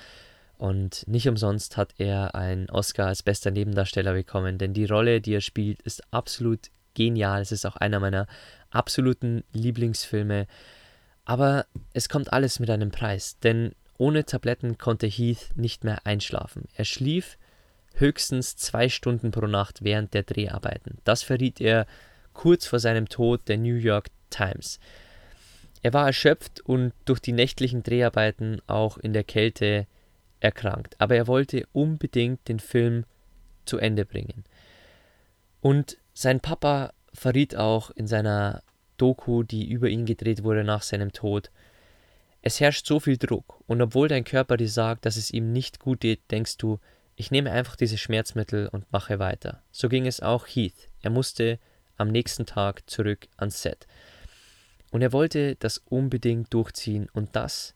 Und 0.57 1.07
nicht 1.07 1.29
umsonst 1.29 1.77
hat 1.77 1.95
er 1.99 2.35
einen 2.35 2.69
Oscar 2.69 3.07
als 3.07 3.23
bester 3.23 3.53
Nebendarsteller 3.53 4.13
bekommen, 4.13 4.59
denn 4.59 4.75
die 4.75 4.87
Rolle, 4.87 5.21
die 5.21 5.35
er 5.35 5.41
spielt, 5.41 5.81
ist 5.83 6.03
absolut 6.13 6.71
genial. 6.95 7.41
Es 7.41 7.53
ist 7.53 7.65
auch 7.65 7.77
einer 7.77 8.01
meiner 8.01 8.27
absoluten 8.71 9.45
Lieblingsfilme. 9.53 10.49
Aber 11.25 11.67
es 11.93 12.09
kommt 12.09 12.33
alles 12.33 12.59
mit 12.59 12.71
einem 12.71 12.91
Preis, 12.91 13.39
denn 13.39 13.73
ohne 13.99 14.25
Tabletten 14.25 14.79
konnte 14.79 15.07
Heath 15.07 15.51
nicht 15.55 15.85
mehr 15.85 16.07
einschlafen. 16.07 16.65
Er 16.75 16.85
schlief 16.85 17.39
höchstens 18.01 18.57
zwei 18.57 18.89
Stunden 18.89 19.31
pro 19.31 19.47
Nacht 19.47 19.83
während 19.83 20.15
der 20.15 20.23
Dreharbeiten. 20.23 20.99
Das 21.05 21.23
verriet 21.23 21.61
er 21.61 21.87
kurz 22.33 22.67
vor 22.67 22.79
seinem 22.79 23.09
Tod 23.09 23.49
der 23.49 23.59
New 23.59 23.75
York 23.75 24.09
Times. 24.31 24.79
Er 25.83 25.93
war 25.93 26.07
erschöpft 26.07 26.61
und 26.61 26.93
durch 27.05 27.21
die 27.21 27.33
nächtlichen 27.33 27.83
Dreharbeiten 27.83 28.61
auch 28.67 28.99
in 28.99 29.13
der 29.13 29.25
Kälte 29.25 29.87
erkrankt, 30.41 30.95
aber 31.01 31.17
er 31.17 31.27
wollte 31.27 31.67
unbedingt 31.73 32.49
den 32.49 32.61
Film 32.61 33.05
zu 33.65 33.79
Ende 33.79 34.05
bringen. 34.05 34.45
Und 35.61 35.99
sein 36.15 36.41
Papa 36.41 36.93
verriet 37.13 37.57
auch 37.57 37.91
in 37.91 38.07
seiner 38.07 38.63
Doku, 38.97 39.43
die 39.43 39.69
über 39.69 39.89
ihn 39.89 40.07
gedreht 40.07 40.43
wurde 40.43 40.65
nach 40.65 40.83
seinem 40.83 41.13
Tod, 41.13 41.51
es 42.43 42.61
herrscht 42.61 42.87
so 42.87 43.01
viel 43.01 43.17
Druck, 43.17 43.61
und 43.67 43.83
obwohl 43.83 44.09
dein 44.09 44.25
Körper 44.25 44.57
dir 44.57 44.69
sagt, 44.69 45.07
dass 45.07 45.17
es 45.17 45.33
ihm 45.33 45.53
nicht 45.53 45.81
gut 45.81 46.01
geht, 46.01 46.31
denkst 46.31 46.57
du, 46.59 46.79
ich 47.19 47.33
nehme 47.33 47.51
einfach 47.51 47.75
diese 47.75 47.99
Schmerzmittel 47.99 48.69
und 48.69 48.91
mache 48.93 49.19
weiter. 49.19 49.61
So 49.73 49.89
ging 49.89 50.07
es 50.07 50.21
auch 50.21 50.47
Heath. 50.47 50.89
Er 51.03 51.11
musste 51.11 51.59
am 51.97 52.09
nächsten 52.09 52.47
Tag 52.47 52.89
zurück 52.89 53.27
ans 53.37 53.61
Set. 53.61 53.89
Und 54.93 55.03
er 55.03 55.13
wollte 55.13 55.57
das 55.57 55.79
unbedingt 55.79 56.55
durchziehen 56.55 57.09
und 57.13 57.35
das 57.35 57.75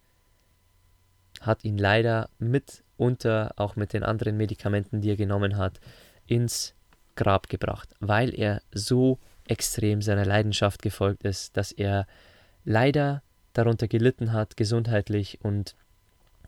hat 1.40 1.64
ihn 1.64 1.76
leider 1.76 2.30
mitunter, 2.38 3.52
auch 3.56 3.75
mit 3.75 3.92
den 3.92 4.04
anderen 4.04 4.37
Medikamenten, 4.37 5.00
die 5.00 5.11
er 5.11 5.16
genommen 5.16 5.56
hat, 5.56 5.80
ins 6.28 6.75
Grab 7.16 7.49
gebracht, 7.49 7.96
weil 7.99 8.38
er 8.38 8.62
so 8.72 9.18
extrem 9.49 10.02
seiner 10.02 10.25
Leidenschaft 10.25 10.82
gefolgt 10.82 11.25
ist, 11.25 11.56
dass 11.56 11.72
er 11.72 12.06
leider 12.64 13.25
darunter 13.54 13.88
gelitten 13.88 14.32
hat, 14.32 14.56
gesundheitlich 14.56 15.40
und 15.42 15.75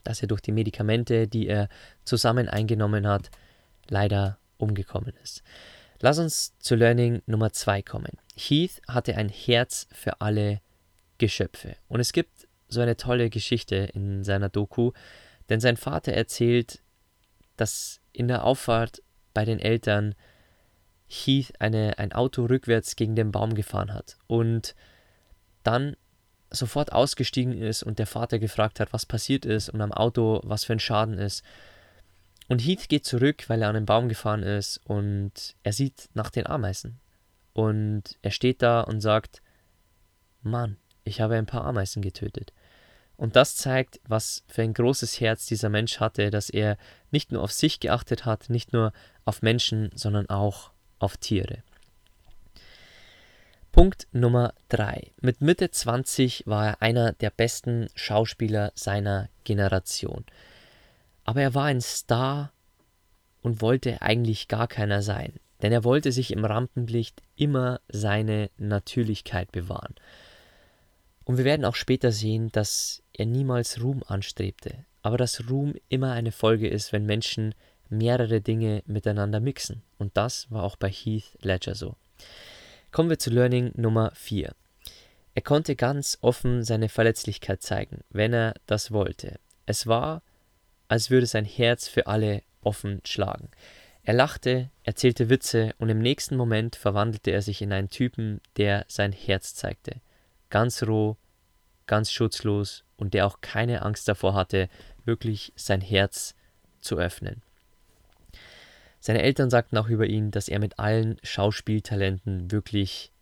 dass 0.04 0.22
er 0.22 0.28
durch 0.28 0.40
die 0.40 0.52
Medikamente, 0.52 1.26
die 1.26 1.48
er 1.48 1.68
zusammen 2.04 2.48
eingenommen 2.48 3.06
hat, 3.06 3.30
leider 3.88 4.38
umgekommen 4.58 5.14
ist. 5.22 5.42
Lass 6.00 6.18
uns 6.18 6.56
zu 6.58 6.74
Learning 6.74 7.22
Nummer 7.26 7.52
2 7.52 7.82
kommen. 7.82 8.12
Heath 8.36 8.82
hatte 8.88 9.16
ein 9.16 9.28
Herz 9.28 9.86
für 9.92 10.20
alle 10.20 10.60
Geschöpfe. 11.18 11.76
Und 11.88 12.00
es 12.00 12.12
gibt 12.12 12.48
so 12.68 12.80
eine 12.80 12.96
tolle 12.96 13.30
Geschichte 13.30 13.76
in 13.94 14.24
seiner 14.24 14.48
Doku, 14.48 14.92
denn 15.48 15.60
sein 15.60 15.76
Vater 15.76 16.12
erzählt, 16.12 16.82
dass 17.56 18.00
in 18.12 18.28
der 18.28 18.44
Auffahrt 18.44 19.02
bei 19.32 19.44
den 19.44 19.58
Eltern 19.58 20.14
Heath 21.06 21.52
eine, 21.60 21.98
ein 21.98 22.12
Auto 22.12 22.46
rückwärts 22.46 22.96
gegen 22.96 23.14
den 23.14 23.30
Baum 23.30 23.54
gefahren 23.54 23.92
hat 23.92 24.16
und 24.26 24.74
dann 25.62 25.96
sofort 26.54 26.92
ausgestiegen 26.92 27.52
ist 27.52 27.82
und 27.82 27.98
der 27.98 28.06
Vater 28.06 28.38
gefragt 28.38 28.80
hat, 28.80 28.92
was 28.92 29.06
passiert 29.06 29.44
ist 29.44 29.68
und 29.68 29.80
am 29.80 29.92
Auto 29.92 30.40
was 30.44 30.64
für 30.64 30.72
ein 30.72 30.80
Schaden 30.80 31.18
ist. 31.18 31.44
Und 32.48 32.60
Heath 32.60 32.88
geht 32.88 33.06
zurück, 33.06 33.44
weil 33.48 33.62
er 33.62 33.68
an 33.68 33.74
den 33.74 33.86
Baum 33.86 34.08
gefahren 34.08 34.42
ist 34.42 34.80
und 34.84 35.54
er 35.62 35.72
sieht 35.72 36.08
nach 36.14 36.30
den 36.30 36.46
Ameisen. 36.46 37.00
Und 37.52 38.18
er 38.22 38.30
steht 38.30 38.62
da 38.62 38.80
und 38.82 39.00
sagt, 39.00 39.40
Mann, 40.42 40.76
ich 41.04 41.20
habe 41.20 41.36
ein 41.36 41.46
paar 41.46 41.64
Ameisen 41.64 42.02
getötet. 42.02 42.52
Und 43.16 43.36
das 43.36 43.56
zeigt, 43.56 44.00
was 44.06 44.44
für 44.48 44.62
ein 44.62 44.74
großes 44.74 45.20
Herz 45.20 45.46
dieser 45.46 45.68
Mensch 45.68 46.00
hatte, 46.00 46.30
dass 46.30 46.50
er 46.50 46.76
nicht 47.10 47.30
nur 47.30 47.42
auf 47.42 47.52
sich 47.52 47.80
geachtet 47.80 48.24
hat, 48.24 48.50
nicht 48.50 48.72
nur 48.72 48.92
auf 49.24 49.40
Menschen, 49.40 49.90
sondern 49.94 50.28
auch 50.28 50.72
auf 50.98 51.16
Tiere. 51.16 51.62
Punkt 53.74 54.06
Nummer 54.12 54.54
3. 54.68 55.10
Mit 55.20 55.40
Mitte 55.40 55.68
20 55.68 56.44
war 56.46 56.64
er 56.64 56.80
einer 56.82 57.10
der 57.10 57.30
besten 57.30 57.88
Schauspieler 57.96 58.70
seiner 58.76 59.30
Generation. 59.42 60.24
Aber 61.24 61.42
er 61.42 61.54
war 61.56 61.64
ein 61.64 61.80
Star 61.80 62.52
und 63.42 63.62
wollte 63.62 64.00
eigentlich 64.00 64.46
gar 64.46 64.68
keiner 64.68 65.02
sein, 65.02 65.40
denn 65.60 65.72
er 65.72 65.82
wollte 65.82 66.12
sich 66.12 66.32
im 66.32 66.44
Rampenlicht 66.44 67.20
immer 67.34 67.80
seine 67.88 68.48
Natürlichkeit 68.58 69.50
bewahren. 69.50 69.96
Und 71.24 71.36
wir 71.36 71.44
werden 71.44 71.64
auch 71.64 71.74
später 71.74 72.12
sehen, 72.12 72.52
dass 72.52 73.02
er 73.12 73.26
niemals 73.26 73.82
Ruhm 73.82 74.04
anstrebte, 74.06 74.84
aber 75.02 75.16
dass 75.16 75.50
Ruhm 75.50 75.74
immer 75.88 76.12
eine 76.12 76.30
Folge 76.30 76.68
ist, 76.68 76.92
wenn 76.92 77.06
Menschen 77.06 77.56
mehrere 77.88 78.40
Dinge 78.40 78.84
miteinander 78.86 79.40
mixen. 79.40 79.82
Und 79.98 80.16
das 80.16 80.48
war 80.52 80.62
auch 80.62 80.76
bei 80.76 80.90
Heath 80.90 81.36
Ledger 81.42 81.74
so. 81.74 81.96
Kommen 82.94 83.10
wir 83.10 83.18
zu 83.18 83.30
Learning 83.30 83.72
Nummer 83.74 84.12
4. 84.14 84.54
Er 85.34 85.42
konnte 85.42 85.74
ganz 85.74 86.16
offen 86.20 86.62
seine 86.62 86.88
Verletzlichkeit 86.88 87.60
zeigen, 87.60 88.04
wenn 88.10 88.32
er 88.32 88.54
das 88.66 88.92
wollte. 88.92 89.40
Es 89.66 89.88
war, 89.88 90.22
als 90.86 91.10
würde 91.10 91.26
sein 91.26 91.44
Herz 91.44 91.88
für 91.88 92.06
alle 92.06 92.44
offen 92.62 93.00
schlagen. 93.04 93.48
Er 94.04 94.14
lachte, 94.14 94.70
erzählte 94.84 95.28
Witze 95.28 95.74
und 95.78 95.88
im 95.88 95.98
nächsten 95.98 96.36
Moment 96.36 96.76
verwandelte 96.76 97.32
er 97.32 97.42
sich 97.42 97.62
in 97.62 97.72
einen 97.72 97.90
Typen, 97.90 98.40
der 98.58 98.84
sein 98.86 99.10
Herz 99.10 99.56
zeigte 99.56 100.00
ganz 100.48 100.84
roh, 100.84 101.16
ganz 101.88 102.12
schutzlos 102.12 102.84
und 102.96 103.12
der 103.12 103.26
auch 103.26 103.40
keine 103.40 103.82
Angst 103.82 104.06
davor 104.06 104.34
hatte, 104.34 104.68
wirklich 105.04 105.52
sein 105.56 105.80
Herz 105.80 106.36
zu 106.80 106.96
öffnen. 106.96 107.42
Seine 109.06 109.20
Eltern 109.20 109.50
sagten 109.50 109.76
auch 109.76 109.88
über 109.88 110.06
ihn, 110.06 110.30
dass 110.30 110.48
er 110.48 110.58
mit 110.58 110.78
allen 110.78 111.18
Schauspieltalenten 111.22 112.50
wirklich 112.50 113.12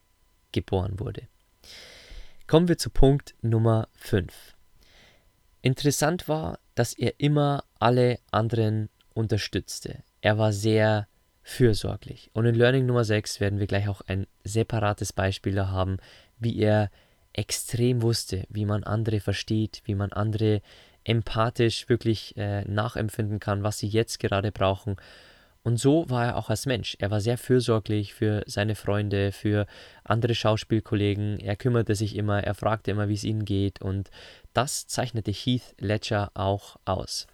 geboren 0.53 1.01
wurde. 1.01 1.23
Kommen 2.47 2.69
wir 2.69 2.79
zu 2.79 2.89
Punkt 2.89 3.35
Nummer 3.43 3.89
5. 3.97 4.55
Interessant 5.61 6.29
war, 6.29 6.61
dass 6.77 6.95
er 6.97 7.19
immer 7.19 7.65
alle 7.81 8.21
anderen 8.31 8.91
unterstützte. 9.13 10.05
Er 10.21 10.39
war 10.39 10.53
sehr 10.53 11.09
fürsorglich. 11.43 12.31
Und 12.33 12.47
in 12.47 12.55
Learning 12.55 12.87
Nummer 12.87 13.03
6 13.03 13.41
werden 13.41 13.59
wir 13.59 13.67
gleich 13.67 13.89
auch 13.89 14.03
ein 14.03 14.29
separates 14.45 15.13
Beispiel 15.13 15.57
da 15.57 15.67
haben, 15.71 15.97
wie 16.39 16.61
er 16.61 16.93
extrem 17.33 18.03
wusste, 18.03 18.45
wie 18.49 18.67
man 18.67 18.85
andere 18.85 19.19
versteht, 19.19 19.83
wie 19.85 19.97
man 19.97 20.13
andere 20.13 20.63
empathisch 21.03 21.89
wirklich 21.89 22.37
äh, 22.37 22.63
nachempfinden 22.67 23.41
kann, 23.41 23.65
was 23.65 23.79
sie 23.79 23.89
jetzt 23.89 24.21
gerade 24.21 24.53
brauchen. 24.53 24.95
Und 25.65 25.77
so 25.77 26.11
war 26.11 26.27
er 26.27 26.37
auch 26.37 26.51
als 26.51 26.67
Mensch. 26.67 26.97
Er 26.99 27.11
war 27.11 27.21
sehr 27.21 27.39
fürsorglich 27.39 28.15
für 28.15 28.43
seine 28.47 28.75
Freunde, 28.75 29.31
für 29.31 29.67
andere 30.03 30.35
Schauspielkollegen. 30.35 31.39
Er 31.39 31.55
kümmerte 31.57 31.95
sich 31.95 32.17
immer, 32.17 32.43
er 32.43 32.55
fragte 32.55 32.91
immer, 32.91 33.09
wie 33.09 33.15
es 33.15 33.25
ihnen 33.25 33.45
geht. 33.45 33.81
Und 33.81 34.11
das 34.53 34.87
zeichnete 34.89 35.31
Heath 35.31 35.75
Ledger 35.79 36.33
auch 36.35 36.77
aus. 36.85 37.29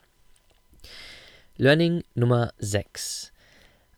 Learning 1.56 2.04
Nummer 2.14 2.52
6. 2.58 3.32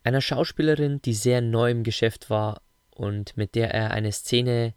Einer 0.05 0.21
Schauspielerin, 0.21 1.03
die 1.03 1.15
sehr 1.15 1.41
neu 1.41 1.71
im 1.71 1.83
Geschäft 1.83 2.31
war 2.31 2.63
und 2.91 3.37
mit 3.37 3.55
der 3.55 3.75
er 3.75 3.91
eine 3.91 4.13
Szene 4.13 4.75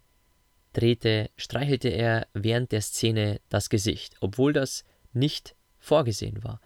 drehte, 0.72 1.30
streichelte 1.36 1.88
er 1.88 2.26
während 2.34 2.72
der 2.72 2.82
Szene 2.82 3.40
das 3.48 3.70
Gesicht, 3.70 4.16
obwohl 4.20 4.52
das 4.52 4.84
nicht 5.12 5.54
vorgesehen 5.78 6.42
war. 6.42 6.60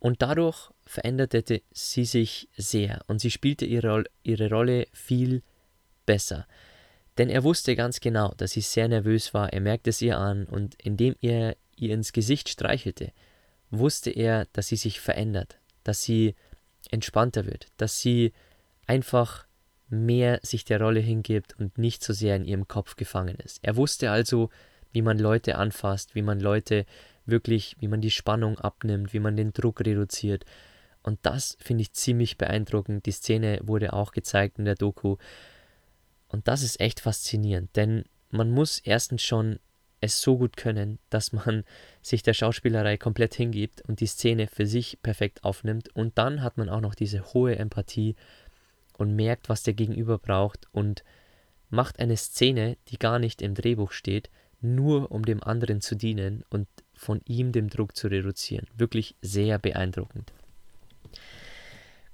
Und 0.00 0.22
dadurch 0.22 0.70
veränderte 0.86 1.62
sie 1.70 2.04
sich 2.06 2.48
sehr 2.56 3.04
und 3.06 3.20
sie 3.20 3.30
spielte 3.30 3.66
ihre, 3.66 4.04
ihre 4.22 4.48
Rolle 4.48 4.86
viel 4.92 5.42
besser. 6.06 6.46
Denn 7.18 7.28
er 7.28 7.44
wusste 7.44 7.76
ganz 7.76 8.00
genau, 8.00 8.32
dass 8.38 8.52
sie 8.52 8.62
sehr 8.62 8.88
nervös 8.88 9.34
war, 9.34 9.52
er 9.52 9.60
merkte 9.60 9.90
es 9.90 10.00
ihr 10.00 10.18
an 10.18 10.46
und 10.46 10.74
indem 10.82 11.14
er 11.20 11.54
ihr 11.76 11.94
ins 11.94 12.12
Gesicht 12.12 12.48
streichelte, 12.48 13.12
wusste 13.70 14.10
er, 14.10 14.46
dass 14.52 14.68
sie 14.68 14.76
sich 14.76 15.00
verändert, 15.00 15.58
dass 15.84 16.02
sie 16.02 16.34
entspannter 16.90 17.44
wird, 17.44 17.66
dass 17.76 18.00
sie 18.00 18.32
einfach 18.86 19.46
mehr 19.90 20.40
sich 20.42 20.64
der 20.64 20.80
Rolle 20.80 21.00
hingibt 21.00 21.58
und 21.58 21.76
nicht 21.76 22.02
so 22.02 22.12
sehr 22.12 22.36
in 22.36 22.44
ihrem 22.44 22.68
Kopf 22.68 22.96
gefangen 22.96 23.36
ist. 23.36 23.58
Er 23.62 23.76
wusste 23.76 24.10
also, 24.10 24.50
wie 24.92 25.02
man 25.02 25.18
Leute 25.18 25.56
anfasst, 25.56 26.14
wie 26.14 26.22
man 26.22 26.40
Leute 26.40 26.86
wirklich, 27.30 27.76
wie 27.78 27.88
man 27.88 28.00
die 28.00 28.10
Spannung 28.10 28.58
abnimmt, 28.58 29.12
wie 29.12 29.20
man 29.20 29.36
den 29.36 29.52
Druck 29.52 29.80
reduziert. 29.80 30.44
Und 31.02 31.18
das 31.22 31.56
finde 31.60 31.82
ich 31.82 31.92
ziemlich 31.92 32.36
beeindruckend. 32.36 33.06
Die 33.06 33.12
Szene 33.12 33.60
wurde 33.62 33.92
auch 33.92 34.12
gezeigt 34.12 34.58
in 34.58 34.64
der 34.64 34.74
Doku. 34.74 35.16
Und 36.28 36.46
das 36.48 36.62
ist 36.62 36.80
echt 36.80 37.00
faszinierend, 37.00 37.74
denn 37.76 38.04
man 38.30 38.50
muss 38.50 38.78
erstens 38.78 39.22
schon 39.22 39.58
es 40.00 40.22
so 40.22 40.38
gut 40.38 40.56
können, 40.56 40.98
dass 41.10 41.32
man 41.32 41.64
sich 42.02 42.22
der 42.22 42.34
Schauspielerei 42.34 42.96
komplett 42.96 43.34
hingibt 43.34 43.82
und 43.82 44.00
die 44.00 44.06
Szene 44.06 44.46
für 44.46 44.66
sich 44.66 44.98
perfekt 45.02 45.44
aufnimmt. 45.44 45.94
Und 45.94 46.16
dann 46.18 46.42
hat 46.42 46.56
man 46.56 46.68
auch 46.68 46.80
noch 46.80 46.94
diese 46.94 47.32
hohe 47.32 47.56
Empathie 47.56 48.16
und 48.96 49.14
merkt, 49.14 49.48
was 49.48 49.62
der 49.62 49.74
Gegenüber 49.74 50.18
braucht 50.18 50.66
und 50.72 51.04
macht 51.68 52.00
eine 52.00 52.16
Szene, 52.16 52.76
die 52.88 52.98
gar 52.98 53.18
nicht 53.18 53.42
im 53.42 53.54
Drehbuch 53.54 53.92
steht, 53.92 54.30
nur 54.60 55.10
um 55.10 55.24
dem 55.24 55.42
anderen 55.42 55.80
zu 55.80 55.94
dienen 55.94 56.44
und 56.50 56.68
von 57.00 57.22
ihm 57.24 57.50
den 57.50 57.68
Druck 57.68 57.96
zu 57.96 58.08
reduzieren. 58.08 58.66
Wirklich 58.76 59.14
sehr 59.22 59.58
beeindruckend. 59.58 60.34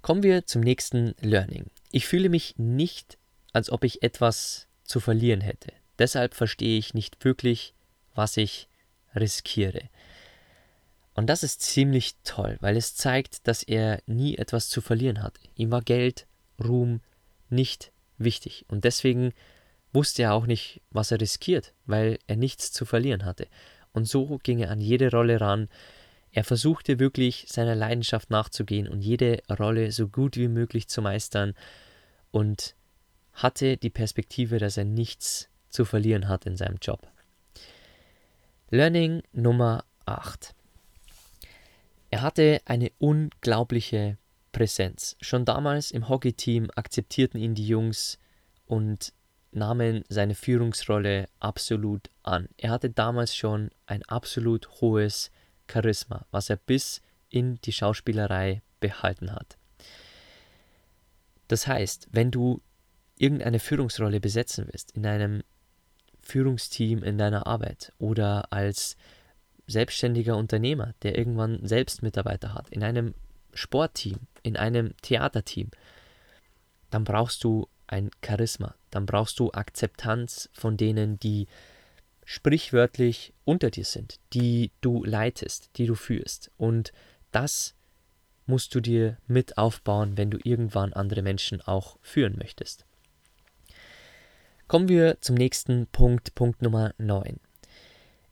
Kommen 0.01 0.23
wir 0.23 0.47
zum 0.47 0.61
nächsten 0.61 1.17
Learning. 1.21 1.67
Ich 1.91 2.07
fühle 2.07 2.29
mich 2.29 2.55
nicht, 2.57 3.19
als 3.53 3.69
ob 3.71 3.83
ich 3.83 4.05
etwas 4.05 4.69
zu 4.85 5.01
verlieren 5.01 5.41
hätte. 5.41 5.73
Deshalb 5.99 6.35
verstehe 6.35 6.79
ich 6.79 6.95
nicht 6.95 7.25
wirklich, 7.25 7.75
was 8.15 8.37
ich 8.37 8.69
riskiere. 9.17 9.91
Und 11.15 11.27
das 11.27 11.43
ist 11.43 11.63
ziemlich 11.63 12.15
toll, 12.23 12.57
weil 12.61 12.77
es 12.77 12.95
zeigt, 12.95 13.49
dass 13.49 13.65
er 13.65 14.01
nie 14.07 14.37
etwas 14.37 14.69
zu 14.69 14.81
verlieren 14.81 15.21
hat. 15.21 15.41
Ihm 15.57 15.73
war 15.73 15.83
Geld, 15.83 16.29
Ruhm 16.63 17.01
nicht 17.49 17.91
wichtig. 18.19 18.65
Und 18.69 18.85
deswegen 18.85 19.33
wusste 19.93 20.23
er 20.23 20.35
auch 20.35 20.47
nicht, 20.47 20.81
was 20.91 21.11
er 21.11 21.21
riskiert, 21.21 21.73
weil 21.87 22.21
er 22.29 22.37
nichts 22.37 22.71
zu 22.71 22.85
verlieren 22.85 23.25
hatte. 23.25 23.49
Und 23.97 24.05
so 24.05 24.39
ging 24.43 24.59
er 24.59 24.71
an 24.71 24.83
jede 24.83 25.11
Rolle 25.11 25.41
ran. 25.41 25.71
Er 26.31 26.45
versuchte 26.45 26.99
wirklich 26.99 27.47
seiner 27.49 27.75
Leidenschaft 27.75 28.29
nachzugehen 28.29 28.89
und 28.89 29.01
jede 29.01 29.43
Rolle 29.49 29.91
so 29.91 30.07
gut 30.07 30.37
wie 30.37 30.49
möglich 30.49 30.87
zu 30.89 31.01
meistern 31.01 31.55
und 32.31 32.75
hatte 33.33 33.79
die 33.79 33.89
Perspektive, 33.89 34.59
dass 34.59 34.77
er 34.77 34.85
nichts 34.85 35.49
zu 35.71 35.87
verlieren 35.87 36.29
hat 36.29 36.45
in 36.45 36.59
seinem 36.59 36.77
Job. 36.83 37.09
Learning 38.69 39.23
Nummer 39.33 39.83
8. 40.05 40.55
Er 42.11 42.21
hatte 42.21 42.61
eine 42.67 42.93
unglaubliche 42.99 44.19
Präsenz. 44.53 45.17
Schon 45.23 45.47
damals 45.47 45.91
im 45.91 46.11
Hockeyteam 46.11 46.69
akzeptierten 46.77 47.41
ihn 47.41 47.55
die 47.55 47.67
Jungs 47.67 48.19
und 48.67 49.15
nahmen 49.57 50.05
seine 50.09 50.35
Führungsrolle 50.35 51.27
absolut 51.41 52.11
an. 52.23 52.49
Er 52.57 52.71
hatte 52.71 52.91
damals 52.91 53.35
schon 53.35 53.71
ein 53.87 54.03
absolut 54.05 54.69
hohes 54.81 55.31
Charisma, 55.71 56.27
was 56.31 56.51
er 56.51 56.57
bis 56.57 57.01
in 57.31 57.57
die 57.63 57.73
Schauspielerei 57.73 58.63
behalten 58.81 59.33
hat. 59.33 59.57
Das 61.49 61.67
heißt, 61.67 62.09
wenn 62.13 62.31
du 62.31 62.61
irgendeine 63.17 63.59
Führungsrolle 63.59 64.21
besetzen 64.21 64.67
willst, 64.71 64.93
in 64.93 65.07
einem 65.07 65.43
Führungsteam 66.21 67.03
in 67.03 67.19
deiner 67.19 67.47
Arbeit 67.47 67.93
oder 67.99 68.53
als 68.53 68.97
selbstständiger 69.67 70.37
Unternehmer, 70.37 70.95
der 71.03 71.17
irgendwann 71.17 71.67
selbst 71.67 72.03
Mitarbeiter 72.03 72.55
hat, 72.55 72.69
in 72.69 72.83
einem 72.83 73.15
Sportteam, 73.55 74.19
in 74.43 74.57
einem 74.57 74.97
Theaterteam, 75.03 75.71
dann 76.91 77.05
brauchst 77.05 77.43
du 77.43 77.69
ein 77.87 78.11
Charisma, 78.25 78.75
dann 78.91 79.07
brauchst 79.07 79.39
du 79.39 79.53
Akzeptanz 79.53 80.49
von 80.53 80.77
denen, 80.77 81.19
die 81.19 81.47
sprichwörtlich 82.25 83.33
unter 83.45 83.71
dir 83.71 83.85
sind, 83.85 84.19
die 84.33 84.73
du 84.81 85.05
leitest, 85.05 85.71
die 85.77 85.87
du 85.87 85.95
führst. 85.95 86.51
Und 86.57 86.93
das 87.31 87.75
musst 88.47 88.75
du 88.75 88.81
dir 88.81 89.19
mit 89.27 89.59
aufbauen, 89.59 90.17
wenn 90.17 90.31
du 90.31 90.39
irgendwann 90.43 90.93
andere 90.93 91.23
Menschen 91.23 91.61
auch 91.61 91.97
führen 92.03 92.37
möchtest. 92.39 92.85
Kommen 94.69 94.89
wir 94.89 95.21
zum 95.21 95.37
nächsten 95.37 95.87
Punkt, 95.87 96.35
Punkt 96.35 96.63
Nummer 96.63 96.93
9. 96.99 97.39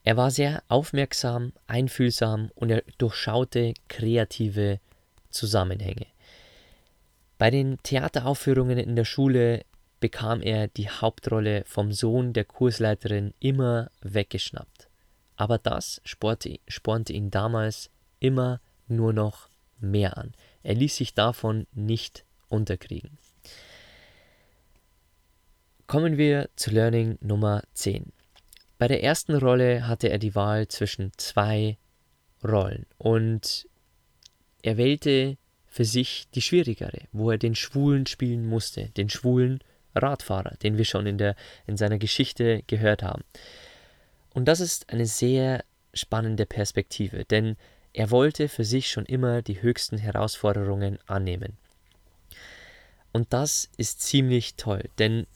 Er 0.03 0.17
war 0.17 0.31
sehr 0.31 0.63
aufmerksam, 0.69 1.53
einfühlsam 1.67 2.51
und 2.57 2.71
er 2.71 2.83
durchschaute 2.99 3.75
kreative 3.89 4.81
Zusammenhänge. 5.31 6.07
Bei 7.45 7.51
den 7.51 7.77
Theateraufführungen 7.83 8.79
in 8.79 8.97
der 8.97 9.05
Schule 9.05 9.67
bekam 10.01 10.41
er 10.41 10.67
die 10.67 10.89
Hauptrolle 10.89 11.65
vom 11.67 11.93
Sohn 11.93 12.33
der 12.33 12.47
Kursleiterin 12.47 13.35
immer 13.39 13.91
weggeschnappt. 14.01 14.89
Aber 15.37 15.59
das 15.59 16.01
spornte, 16.07 16.59
spornte 16.69 17.13
ihn 17.13 17.31
damals 17.31 17.91
immer 18.19 18.63
nur 18.89 19.13
noch 19.13 19.51
mehr 19.79 20.17
an. 20.17 20.33
Er 20.63 20.75
ließ 20.75 20.97
sich 20.97 21.13
davon 21.13 21.67
nicht 21.75 22.25
unterkriegen. 22.49 23.19
Kommen 25.87 26.17
wir 26.17 26.49
zu 26.57 26.71
Learning 26.71 27.19
Nummer 27.21 27.63
10. 27.75 28.11
Bei 28.79 28.89
der 28.89 29.03
ersten 29.03 29.37
Rolle 29.37 29.87
hatte 29.87 30.09
er 30.09 30.19
die 30.19 30.35
Wahl 30.35 30.69
zwischen 30.69 31.13
zwei 31.19 31.77
Rollen 32.43 32.87
und 32.97 33.69
er 34.63 34.79
wählte 34.79 35.37
für 35.75 35.85
sich 35.85 36.29
die 36.37 36.41
schwierigere, 36.41 37.01
wo 37.11 37.33
er 37.33 37.39
den 37.39 37.57
Schwulen 37.57 38.07
spielen 38.07 38.47
musste, 38.47 38.91
den 38.91 39.11
schwulen 39.11 39.59
Radfahrer, 39.97 40.55
den 40.63 40.79
wir 40.79 40.85
schon 40.85 41.05
in, 41.05 41.19
der, 41.19 41.35
in 41.67 41.77
seiner 41.77 41.99
Geschichte 41.99 42.63
gehört 42.69 43.03
haben. 43.03 43.25
Und 44.33 44.45
das 44.45 44.61
ist 44.61 44.93
eine 44.93 45.07
sehr 45.07 45.65
spannende 45.93 46.47
Perspektive, 46.47 47.25
denn 47.25 47.57
er 47.93 48.13
wollte 48.13 48.49
für 48.49 48.65
sich 48.65 48.89
schon 48.89 49.05
immer 49.05 49.43
die 49.43 49.63
höchsten 49.63 49.99
Herausforderungen 49.99 51.01
annehmen. 51.09 51.57
Und 53.13 53.33
das 53.33 53.69
ist 53.77 54.01
ziemlich 54.01 54.55
toll, 54.55 54.91
denn 55.01 55.27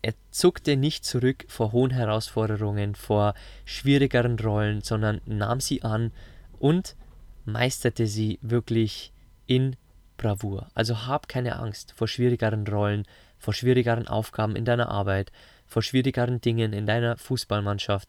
er 0.00 0.14
zuckte 0.30 0.78
nicht 0.78 1.04
zurück 1.04 1.44
vor 1.48 1.72
hohen 1.72 1.90
Herausforderungen, 1.90 2.94
vor 2.94 3.34
schwierigeren 3.66 4.38
Rollen, 4.38 4.80
sondern 4.80 5.20
nahm 5.26 5.60
sie 5.60 5.82
an 5.82 6.10
und 6.58 6.96
meisterte 7.44 8.06
sie 8.06 8.38
wirklich 8.40 9.12
in 9.46 9.76
Bravour. 10.16 10.68
Also 10.74 11.06
hab 11.06 11.28
keine 11.28 11.58
Angst 11.58 11.92
vor 11.92 12.08
schwierigeren 12.08 12.66
Rollen, 12.66 13.06
vor 13.38 13.54
schwierigeren 13.54 14.08
Aufgaben 14.08 14.56
in 14.56 14.64
deiner 14.64 14.88
Arbeit, 14.88 15.32
vor 15.66 15.82
schwierigeren 15.82 16.40
Dingen 16.40 16.72
in 16.72 16.86
deiner 16.86 17.16
Fußballmannschaft, 17.16 18.08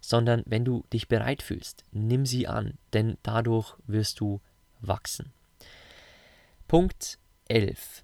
sondern 0.00 0.42
wenn 0.46 0.64
du 0.64 0.84
dich 0.92 1.08
bereit 1.08 1.42
fühlst, 1.42 1.84
nimm 1.92 2.26
sie 2.26 2.48
an, 2.48 2.78
denn 2.92 3.16
dadurch 3.22 3.74
wirst 3.86 4.20
du 4.20 4.40
wachsen. 4.80 5.32
Punkt 6.66 7.18
11. 7.48 8.02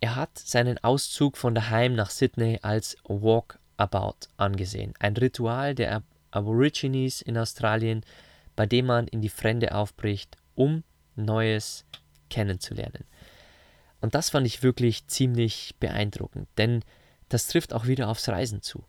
Er 0.00 0.16
hat 0.16 0.38
seinen 0.38 0.78
Auszug 0.84 1.36
von 1.36 1.54
daheim 1.54 1.94
nach 1.94 2.10
Sydney 2.10 2.58
als 2.62 2.96
Walkabout 3.04 4.28
angesehen, 4.36 4.94
ein 4.98 5.16
Ritual 5.16 5.74
der 5.74 6.02
Aborigines 6.30 7.22
in 7.22 7.38
Australien, 7.38 8.04
bei 8.54 8.66
dem 8.66 8.86
man 8.86 9.08
in 9.08 9.22
die 9.22 9.28
Fremde 9.28 9.74
aufbricht, 9.74 10.36
um 10.58 10.82
Neues 11.16 11.84
kennenzulernen. 12.30 13.04
Und 14.00 14.14
das 14.14 14.30
fand 14.30 14.46
ich 14.46 14.62
wirklich 14.62 15.06
ziemlich 15.06 15.74
beeindruckend, 15.80 16.48
denn 16.58 16.84
das 17.28 17.48
trifft 17.48 17.72
auch 17.72 17.86
wieder 17.86 18.08
aufs 18.08 18.28
Reisen 18.28 18.62
zu. 18.62 18.84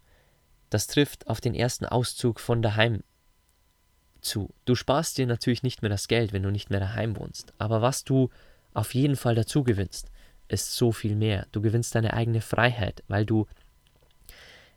Das 0.70 0.88
trifft 0.88 1.28
auf 1.28 1.42
den 1.42 1.56
ersten 1.56 1.86
Auszug 1.86 2.40
von 2.40 2.62
daheim 2.62 3.04
zu. 4.22 4.54
Du 4.66 4.76
sparst 4.76 5.18
dir 5.18 5.26
natürlich 5.26 5.64
nicht 5.64 5.82
mehr 5.82 5.90
das 5.90 6.08
Geld, 6.08 6.34
wenn 6.34 6.44
du 6.44 6.52
nicht 6.52 6.70
mehr 6.70 6.80
daheim 6.80 7.18
wohnst, 7.18 7.54
aber 7.58 7.82
was 7.82 8.04
du 8.04 8.30
auf 8.74 8.94
jeden 8.94 9.16
Fall 9.16 9.36
dazu 9.36 9.64
gewinnst, 9.64 10.12
ist 10.48 10.76
so 10.76 10.92
viel 10.92 11.16
mehr. 11.16 11.48
Du 11.52 11.62
gewinnst 11.62 11.96
deine 11.96 12.14
eigene 12.14 12.42
Freiheit, 12.42 13.04
weil 13.08 13.26
du 13.26 13.48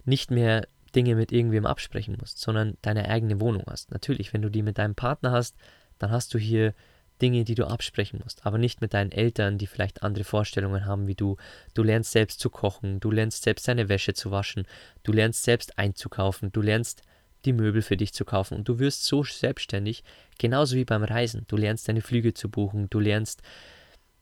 nicht 0.05 0.31
mehr 0.31 0.67
Dinge 0.95 1.15
mit 1.15 1.33
irgendwem 1.33 1.67
absprechen 1.67 2.17
musst, 2.21 2.39
sondern 2.39 2.77
deine 2.83 3.09
eigene 3.09 3.41
Wohnung 3.41 3.65
hast. 3.67 3.91
Natürlich, 3.91 4.33
wenn 4.33 4.43
du 4.43 4.51
die 4.51 4.63
mit 4.63 4.79
deinem 4.79 4.95
Partner 4.95 5.33
hast, 5.33 5.57
dann 6.03 6.11
hast 6.11 6.35
du 6.35 6.39
hier 6.39 6.75
Dinge, 7.21 7.45
die 7.45 7.55
du 7.55 7.67
absprechen 7.67 8.21
musst, 8.23 8.45
aber 8.45 8.59
nicht 8.59 8.81
mit 8.81 8.93
deinen 8.95 9.13
Eltern, 9.13 9.57
die 9.57 9.69
vielleicht 9.69 10.03
andere 10.03 10.25
Vorstellungen 10.25 10.85
haben 10.85 11.07
wie 11.07 11.15
du. 11.15 11.37
Du 11.73 11.85
lernst 11.85 12.11
selbst 12.11 12.41
zu 12.41 12.51
kochen, 12.51 12.99
du 12.99 13.13
lernst 13.13 13.45
selbst 13.45 13.69
deine 13.69 13.89
Wäsche 13.89 14.13
zu 14.13 14.33
waschen, 14.33 14.67
du 15.05 15.13
lernst 15.13 15.45
selbst 15.45 15.79
einzukaufen, 15.79 16.51
du 16.51 16.61
lernst 16.61 17.03
die 17.45 17.53
Möbel 17.53 17.83
für 17.83 17.97
dich 17.97 18.13
zu 18.13 18.25
kaufen 18.25 18.57
und 18.57 18.69
du 18.69 18.79
wirst 18.81 19.05
so 19.05 19.23
selbstständig, 19.23 20.03
genauso 20.39 20.77
wie 20.77 20.85
beim 20.85 21.05
Reisen. 21.05 21.45
Du 21.49 21.57
lernst 21.57 21.89
deine 21.89 22.03
Flüge 22.03 22.35
zu 22.35 22.49
buchen, 22.49 22.91
du 22.91 22.99
lernst 22.99 23.43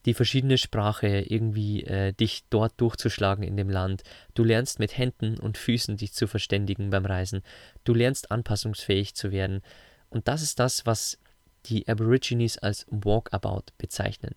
die 0.07 0.15
verschiedene 0.15 0.57
Sprache 0.57 1.09
irgendwie 1.09 1.85
äh, 1.85 2.13
dich 2.13 2.45
dort 2.49 2.79
durchzuschlagen 2.79 3.45
in 3.45 3.57
dem 3.57 3.69
Land. 3.69 4.03
Du 4.35 4.45
lernst 4.45 4.79
mit 4.79 4.97
Händen 4.97 5.39
und 5.39 5.59
Füßen 5.59 5.99
dich 5.99 6.13
zu 6.13 6.27
verständigen 6.27 6.91
beim 6.91 7.05
Reisen. 7.05 7.43
Du 7.85 7.93
lernst 7.93 8.31
anpassungsfähig 8.31 9.15
zu 9.15 9.31
werden. 9.31 9.63
Und 10.09 10.27
das 10.27 10.43
ist 10.43 10.59
das, 10.59 10.87
was 10.87 11.19
die 11.67 11.87
Aborigines 11.89 12.59
als 12.59 12.87
Walkabout 12.91 13.73
bezeichnen. 13.79 14.35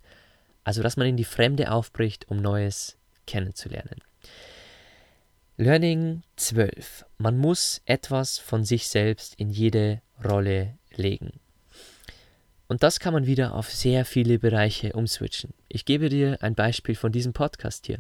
Also, 0.64 0.82
dass 0.82 0.98
man 0.98 1.08
in 1.08 1.18
die 1.18 1.24
Fremde 1.24 1.72
aufbricht, 1.72 2.30
um 2.30 2.38
Neues 2.38 2.98
kennenzulernen. 3.28 4.02
Learning 5.58 6.24
12. 6.38 7.06
Man 7.18 7.38
muss 7.38 7.82
etwas 7.86 8.40
von 8.40 8.64
sich 8.64 8.88
selbst 8.88 9.36
in 9.36 9.50
jede 9.50 10.02
Rolle 10.24 10.78
legen. 10.96 11.40
Und 12.68 12.82
das 12.82 13.00
kann 13.00 13.14
man 13.14 13.28
wieder 13.28 13.54
auf 13.54 13.72
sehr 13.72 14.04
viele 14.04 14.40
Bereiche 14.40 14.94
umswitchen. 14.94 15.54
Ich 15.70 15.86
gebe 15.86 16.10
dir 16.10 16.42
ein 16.42 16.56
Beispiel 16.56 16.96
von 16.96 17.12
diesem 17.12 17.34
Podcast 17.34 17.86
hier. 17.86 18.00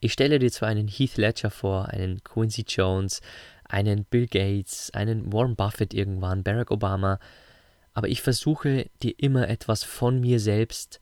Ich 0.00 0.12
stelle 0.12 0.38
dir 0.38 0.52
zwar 0.52 0.68
einen 0.68 0.88
Heath 0.88 1.16
Ledger 1.16 1.50
vor, 1.50 1.88
einen 1.88 2.22
Quincy 2.22 2.64
Jones, 2.68 3.20
einen 3.64 4.04
Bill 4.04 4.26
Gates, 4.26 4.90
einen 4.92 5.32
Warren 5.32 5.56
Buffett 5.56 5.94
irgendwann, 5.94 6.42
Barack 6.42 6.70
Obama, 6.70 7.18
aber 7.98 8.08
ich 8.08 8.22
versuche 8.22 8.88
dir 9.02 9.12
immer 9.16 9.48
etwas 9.48 9.82
von 9.82 10.20
mir 10.20 10.38
selbst 10.38 11.00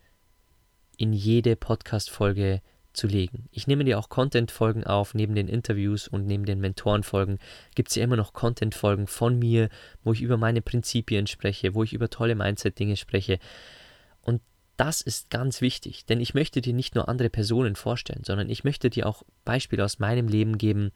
in 0.96 1.12
jede 1.12 1.54
Podcast-Folge 1.54 2.62
zu 2.94 3.06
legen. 3.06 3.50
Ich 3.52 3.66
nehme 3.66 3.85
dir 3.85 3.98
auch 3.98 4.09
Content-Folgen 4.09 4.85
auf, 4.85 5.12
neben 5.12 5.35
den 5.35 5.46
Interviews 5.46 6.09
und 6.09 6.26
neben 6.26 6.46
den 6.46 6.59
Mentoren-Folgen 6.59 7.38
gibt 7.74 7.90
es 7.90 7.96
ja 7.96 8.02
immer 8.02 8.16
noch 8.16 8.32
Content-Folgen 8.32 9.09
von 9.09 9.38
mir, 9.38 9.68
wo 10.04 10.14
ich 10.14 10.22
über 10.22 10.38
meine 10.38 10.62
Prinzipien 10.62 11.26
spreche, 11.26 11.74
wo 11.74 11.82
ich 11.82 11.92
über 11.92 12.09
tolle 12.09 12.35
Mindset-Dinge 12.35 12.96
spreche. 12.96 13.40
Und 14.22 14.40
das 14.78 15.02
ist 15.02 15.28
ganz 15.28 15.61
wichtig, 15.61 16.06
denn 16.06 16.22
ich 16.22 16.32
möchte 16.32 16.62
dir 16.62 16.72
nicht 16.72 16.94
nur 16.94 17.11
andere 17.11 17.28
Personen 17.28 17.76
vorstellen, 17.76 18.22
sondern 18.24 18.48
ich 18.48 18.64
möchte 18.64 18.88
dir 18.88 19.06
auch 19.06 19.22
Beispiele 19.44 19.85
aus 19.85 19.98
meinem 19.98 20.28
Leben 20.28 20.56
geben 20.56 20.92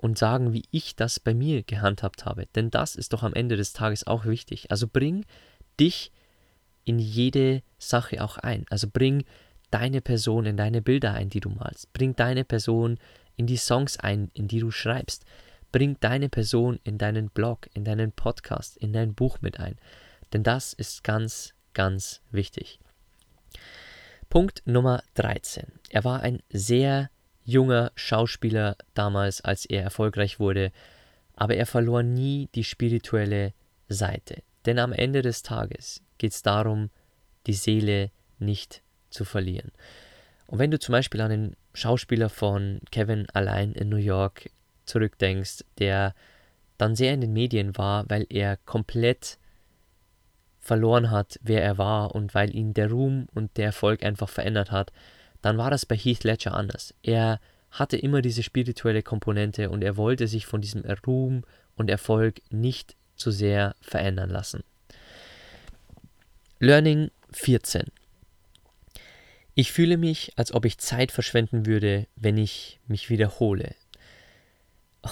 und 0.00 0.16
sagen, 0.16 0.54
wie 0.54 0.64
ich 0.70 0.96
das 0.96 1.20
bei 1.20 1.34
mir 1.34 1.62
gehandhabt 1.62 2.24
habe. 2.24 2.46
Denn 2.54 2.70
das 2.70 2.96
ist 2.96 3.12
doch 3.12 3.22
am 3.22 3.34
Ende 3.34 3.56
des 3.56 3.74
Tages 3.74 4.06
auch 4.06 4.24
wichtig. 4.24 4.70
Also 4.70 4.88
bring 4.88 5.26
dich 5.78 6.10
in 6.84 6.98
jede 6.98 7.62
Sache 7.78 8.24
auch 8.24 8.38
ein. 8.38 8.64
Also 8.70 8.88
bring 8.90 9.24
deine 9.70 10.00
Person 10.00 10.46
in 10.46 10.56
deine 10.56 10.80
Bilder 10.80 11.12
ein, 11.12 11.28
die 11.28 11.40
du 11.40 11.50
malst. 11.50 11.92
Bring 11.92 12.16
deine 12.16 12.44
Person 12.44 12.98
in 13.36 13.46
die 13.46 13.58
Songs 13.58 13.98
ein, 13.98 14.30
in 14.32 14.48
die 14.48 14.60
du 14.60 14.70
schreibst. 14.70 15.26
Bring 15.70 15.98
deine 16.00 16.30
Person 16.30 16.80
in 16.82 16.96
deinen 16.96 17.28
Blog, 17.28 17.68
in 17.74 17.84
deinen 17.84 18.10
Podcast, 18.10 18.78
in 18.78 18.94
dein 18.94 19.14
Buch 19.14 19.42
mit 19.42 19.60
ein. 19.60 19.76
Denn 20.32 20.42
das 20.42 20.72
ist 20.72 21.04
ganz, 21.04 21.52
ganz 21.74 22.22
wichtig. 22.30 22.80
Punkt 24.30 24.62
Nummer 24.64 25.02
13. 25.14 25.66
Er 25.90 26.04
war 26.04 26.20
ein 26.20 26.40
sehr 26.48 27.10
junger 27.50 27.92
Schauspieler 27.94 28.76
damals, 28.94 29.40
als 29.40 29.64
er 29.64 29.82
erfolgreich 29.82 30.38
wurde, 30.40 30.72
aber 31.34 31.56
er 31.56 31.66
verlor 31.66 32.02
nie 32.02 32.48
die 32.54 32.64
spirituelle 32.64 33.52
Seite. 33.88 34.42
Denn 34.66 34.78
am 34.78 34.92
Ende 34.92 35.22
des 35.22 35.42
Tages 35.42 36.02
geht 36.18 36.32
es 36.32 36.42
darum, 36.42 36.90
die 37.46 37.54
Seele 37.54 38.10
nicht 38.38 38.82
zu 39.10 39.24
verlieren. 39.24 39.72
Und 40.46 40.58
wenn 40.58 40.70
du 40.70 40.78
zum 40.78 40.92
Beispiel 40.92 41.20
an 41.20 41.30
den 41.30 41.56
Schauspieler 41.74 42.28
von 42.28 42.80
Kevin 42.90 43.26
allein 43.32 43.72
in 43.72 43.88
New 43.88 43.96
York 43.96 44.50
zurückdenkst, 44.84 45.64
der 45.78 46.14
dann 46.76 46.96
sehr 46.96 47.14
in 47.14 47.20
den 47.20 47.32
Medien 47.32 47.76
war, 47.76 48.04
weil 48.08 48.26
er 48.28 48.56
komplett 48.56 49.38
verloren 50.58 51.10
hat, 51.10 51.38
wer 51.42 51.62
er 51.62 51.78
war 51.78 52.14
und 52.14 52.34
weil 52.34 52.54
ihn 52.54 52.74
der 52.74 52.90
Ruhm 52.90 53.28
und 53.34 53.56
der 53.56 53.66
Erfolg 53.66 54.02
einfach 54.04 54.28
verändert 54.28 54.70
hat, 54.70 54.92
dann 55.42 55.58
war 55.58 55.70
das 55.70 55.86
bei 55.86 55.96
Heath 55.96 56.24
Ledger 56.24 56.54
anders. 56.54 56.94
Er 57.02 57.40
hatte 57.70 57.96
immer 57.96 58.22
diese 58.22 58.42
spirituelle 58.42 59.02
Komponente 59.02 59.70
und 59.70 59.82
er 59.82 59.96
wollte 59.96 60.26
sich 60.26 60.46
von 60.46 60.60
diesem 60.60 60.84
Ruhm 61.06 61.44
und 61.76 61.88
Erfolg 61.88 62.42
nicht 62.50 62.96
zu 63.16 63.30
sehr 63.30 63.76
verändern 63.80 64.30
lassen. 64.30 64.62
Learning 66.58 67.10
14. 67.32 67.84
Ich 69.54 69.72
fühle 69.72 69.96
mich, 69.96 70.32
als 70.36 70.52
ob 70.52 70.64
ich 70.64 70.78
Zeit 70.78 71.12
verschwenden 71.12 71.66
würde, 71.66 72.06
wenn 72.16 72.38
ich 72.38 72.80
mich 72.86 73.10
wiederhole. 73.10 73.74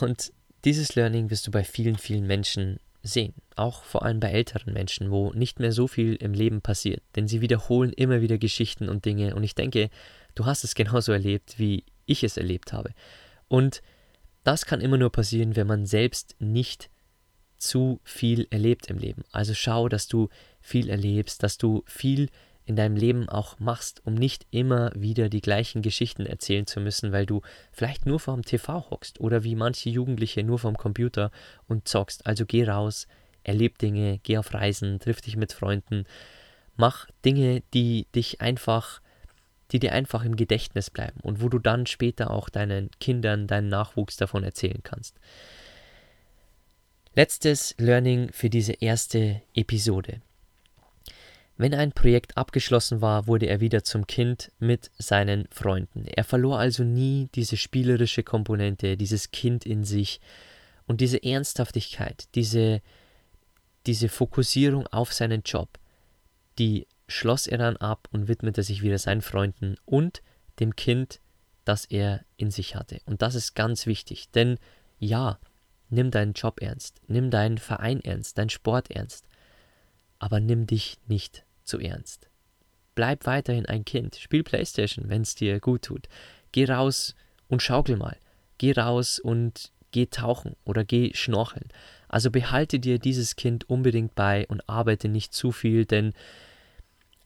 Und 0.01 0.33
dieses 0.65 0.95
Learning 0.95 1.31
wirst 1.31 1.47
du 1.47 1.51
bei 1.51 1.65
vielen, 1.65 1.97
vielen 1.97 2.27
Menschen 2.27 2.81
sehen, 3.09 3.35
auch 3.57 3.83
vor 3.83 4.05
allem 4.05 4.21
bei 4.21 4.31
älteren 4.31 4.73
Menschen, 4.73 5.11
wo 5.11 5.33
nicht 5.33 5.61
mehr 5.61 5.73
so 5.73 5.87
viel 5.87 6.15
im 6.17 6.33
Leben 6.33 6.61
passiert, 6.61 7.03
denn 7.17 7.27
sie 7.27 7.41
wiederholen 7.41 7.93
immer 7.93 8.21
wieder 8.21 8.39
Geschichten 8.39 8.89
und 8.89 9.05
Dinge 9.05 9.35
und 9.35 9.43
ich 9.43 9.55
denke, 9.55 9.91
du 10.35 10.47
hast 10.47 10.65
es 10.65 10.75
genauso 10.77 11.13
erlebt, 11.13 11.59
wie 11.59 11.85
ich 12.07 12.25
es 12.25 12.37
erlebt 12.37 12.73
habe. 12.73 12.91
Und 13.49 13.83
das 14.45 14.67
kann 14.67 14.81
immer 14.81 14.97
nur 14.97 15.11
passieren, 15.11 15.57
wenn 15.57 15.67
man 15.67 15.87
selbst 15.87 16.37
nicht 16.39 16.91
zu 17.59 18.01
viel 18.05 18.47
erlebt 18.51 18.89
im 18.89 18.99
Leben. 18.99 19.25
Also 19.33 19.53
schau, 19.53 19.89
dass 19.89 20.07
du 20.07 20.29
viel 20.61 20.89
erlebst, 20.89 21.43
dass 21.43 21.59
du 21.59 21.83
viel 21.87 22.29
in 22.69 22.77
deinem 22.77 22.97
Leben 22.97 23.31
auch 23.31 23.59
machst, 23.59 24.03
um 24.05 24.15
nicht 24.15 24.47
immer 24.51 24.93
wieder 24.95 25.31
die 25.31 25.41
gleichen 25.41 25.81
Geschichten 25.81 26.27
erzählen 26.27 26.67
zu 26.67 26.81
müssen, 26.81 27.13
weil 27.13 27.25
du 27.25 27.41
vielleicht 27.73 28.05
nur 28.05 28.21
vorm 28.21 28.43
TV 28.43 28.91
hockst 28.91 29.21
oder 29.21 29.43
wie 29.43 29.55
manche 29.55 29.89
Jugendliche 29.89 30.45
nur 30.45 30.59
vorm 30.59 30.77
Computer 30.77 31.31
und 31.67 31.89
zockst. 31.89 32.27
Also 32.27 32.45
geh 32.45 32.65
raus, 32.65 33.09
erleb 33.43 33.79
Dinge, 33.79 34.21
geh 34.23 34.37
auf 34.37 34.53
Reisen, 34.53 35.01
triff 35.01 35.23
dich 35.23 35.37
mit 35.37 35.55
Freunden, 35.55 36.05
mach 36.77 37.07
Dinge, 37.25 37.63
die 37.73 38.07
dich 38.15 38.43
einfach, 38.43 39.01
die 39.73 39.79
dir 39.79 39.93
einfach 39.93 40.23
im 40.23 40.37
Gedächtnis 40.37 40.91
bleiben 40.91 41.21
und 41.23 41.41
wo 41.41 41.49
du 41.49 41.59
dann 41.59 41.87
später 41.87 42.31
auch 42.31 42.51
deinen 42.51 42.91
Kindern, 43.01 43.47
deinen 43.47 43.69
Nachwuchs 43.69 44.19
davon 44.19 44.45
erzählen 44.45 44.83
kannst. 44.83 45.19
Letztes 47.15 47.75
Learning 47.79 48.31
für 48.31 48.51
diese 48.51 48.75
erste 48.75 49.41
Episode. 49.55 50.21
Wenn 51.61 51.75
ein 51.75 51.91
Projekt 51.91 52.37
abgeschlossen 52.37 53.01
war, 53.01 53.27
wurde 53.27 53.47
er 53.47 53.61
wieder 53.61 53.83
zum 53.83 54.07
Kind 54.07 54.53
mit 54.61 54.93
seinen 54.97 55.49
Freunden. 55.51 56.07
Er 56.07 56.23
verlor 56.23 56.61
also 56.61 56.85
nie 56.85 57.29
diese 57.35 57.57
spielerische 57.57 58.23
Komponente, 58.23 58.97
dieses 58.97 59.33
Kind 59.33 59.67
in 59.67 59.83
sich 59.83 60.21
und 60.87 61.01
diese 61.01 61.21
Ernsthaftigkeit, 61.21 62.29
diese, 62.37 62.81
diese 63.87 64.09
Fokussierung 64.09 64.87
auf 64.87 65.13
seinen 65.13 65.43
Job, 65.43 65.81
die 66.61 66.87
schloss 67.09 67.49
er 67.49 67.59
dann 67.59 67.77
ab 67.77 68.09
und 68.13 68.29
widmete 68.29 68.63
sich 68.63 68.83
wieder 68.83 68.99
seinen 68.99 69.23
Freunden 69.23 69.75
und 69.85 70.23
dem 70.61 70.77
Kind, 70.77 71.19
das 71.65 71.87
er 71.87 72.25
in 72.37 72.53
sich 72.53 72.77
hatte. 72.77 73.01
Und 73.05 73.21
das 73.21 73.35
ist 73.35 73.57
ganz 73.57 73.87
wichtig, 73.87 74.31
denn 74.31 74.59
ja, 75.01 75.41
nimm 75.91 76.13
deinen 76.13 76.35
Job 76.35 76.63
ernst, 76.63 77.01
nimm 77.09 77.33
deinen 77.33 77.59
Verein 77.59 78.01
ernst, 78.01 78.39
deinen 78.39 78.51
Sport 78.51 78.93
ernst, 78.93 79.27
aber 80.21 80.39
nimm 80.39 80.69
dich 80.69 80.99
nicht 81.09 81.45
zu 81.69 81.79
ernst. 81.79 82.29
Bleib 82.95 83.27
weiterhin 83.27 83.67
ein 83.67 83.85
Kind. 83.85 84.17
Spiel 84.17 84.43
Playstation, 84.43 85.09
wenn 85.09 85.23
es 85.23 85.35
dir 85.35 85.61
gut 85.61 85.83
tut. 85.83 86.09
Geh 86.53 86.65
raus 86.65 87.15
und 87.47 87.63
schaukel 87.63 87.97
mal. 87.97 88.17
Geh 88.59 88.73
raus 88.73 89.21
und 89.21 89.71
geh 89.93 90.07
tauchen 90.07 90.57
oder 90.65 90.85
geh 90.85 91.13
schnorcheln. 91.15 91.69
Also 92.09 92.31
behalte 92.31 92.81
dir 92.81 92.99
dieses 92.99 93.37
Kind 93.37 93.69
unbedingt 93.69 94.15
bei 94.15 94.47
und 94.49 94.69
arbeite 94.69 95.09
nicht 95.09 95.33
zu 95.33 95.53
viel, 95.53 95.85
denn 95.85 96.13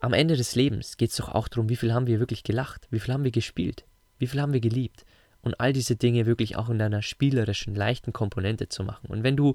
am 0.00 0.12
Ende 0.12 0.36
des 0.36 0.54
Lebens 0.56 0.96
geht 0.96 1.10
es 1.10 1.16
doch 1.16 1.28
auch 1.28 1.48
darum, 1.48 1.68
wie 1.68 1.76
viel 1.76 1.94
haben 1.94 2.06
wir 2.06 2.18
wirklich 2.18 2.42
gelacht, 2.42 2.88
wie 2.90 2.98
viel 2.98 3.14
haben 3.14 3.24
wir 3.24 3.30
gespielt, 3.30 3.84
wie 4.18 4.26
viel 4.26 4.40
haben 4.40 4.52
wir 4.52 4.60
geliebt 4.60 5.04
und 5.42 5.60
all 5.60 5.72
diese 5.72 5.96
Dinge 5.96 6.26
wirklich 6.26 6.56
auch 6.56 6.68
in 6.68 6.78
deiner 6.78 7.02
spielerischen, 7.02 7.74
leichten 7.74 8.12
Komponente 8.12 8.68
zu 8.68 8.84
machen. 8.84 9.08
Und 9.08 9.22
wenn 9.22 9.36
du 9.36 9.54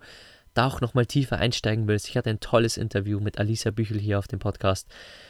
da 0.58 0.68
auch 0.68 0.82
nochmal 0.82 1.06
tiefer 1.06 1.38
einsteigen 1.38 1.88
willst, 1.88 2.10
ich 2.10 2.18
hatte 2.18 2.30
ein 2.30 2.40
tolles 2.40 2.78
Interview 2.78 3.20
mit 3.20 3.38
Alisa 3.40 3.72
Büchel 3.72 4.00
hier 4.00 4.20
auf 4.20 4.28
dem 4.28 4.40
Podcast. 4.40 4.88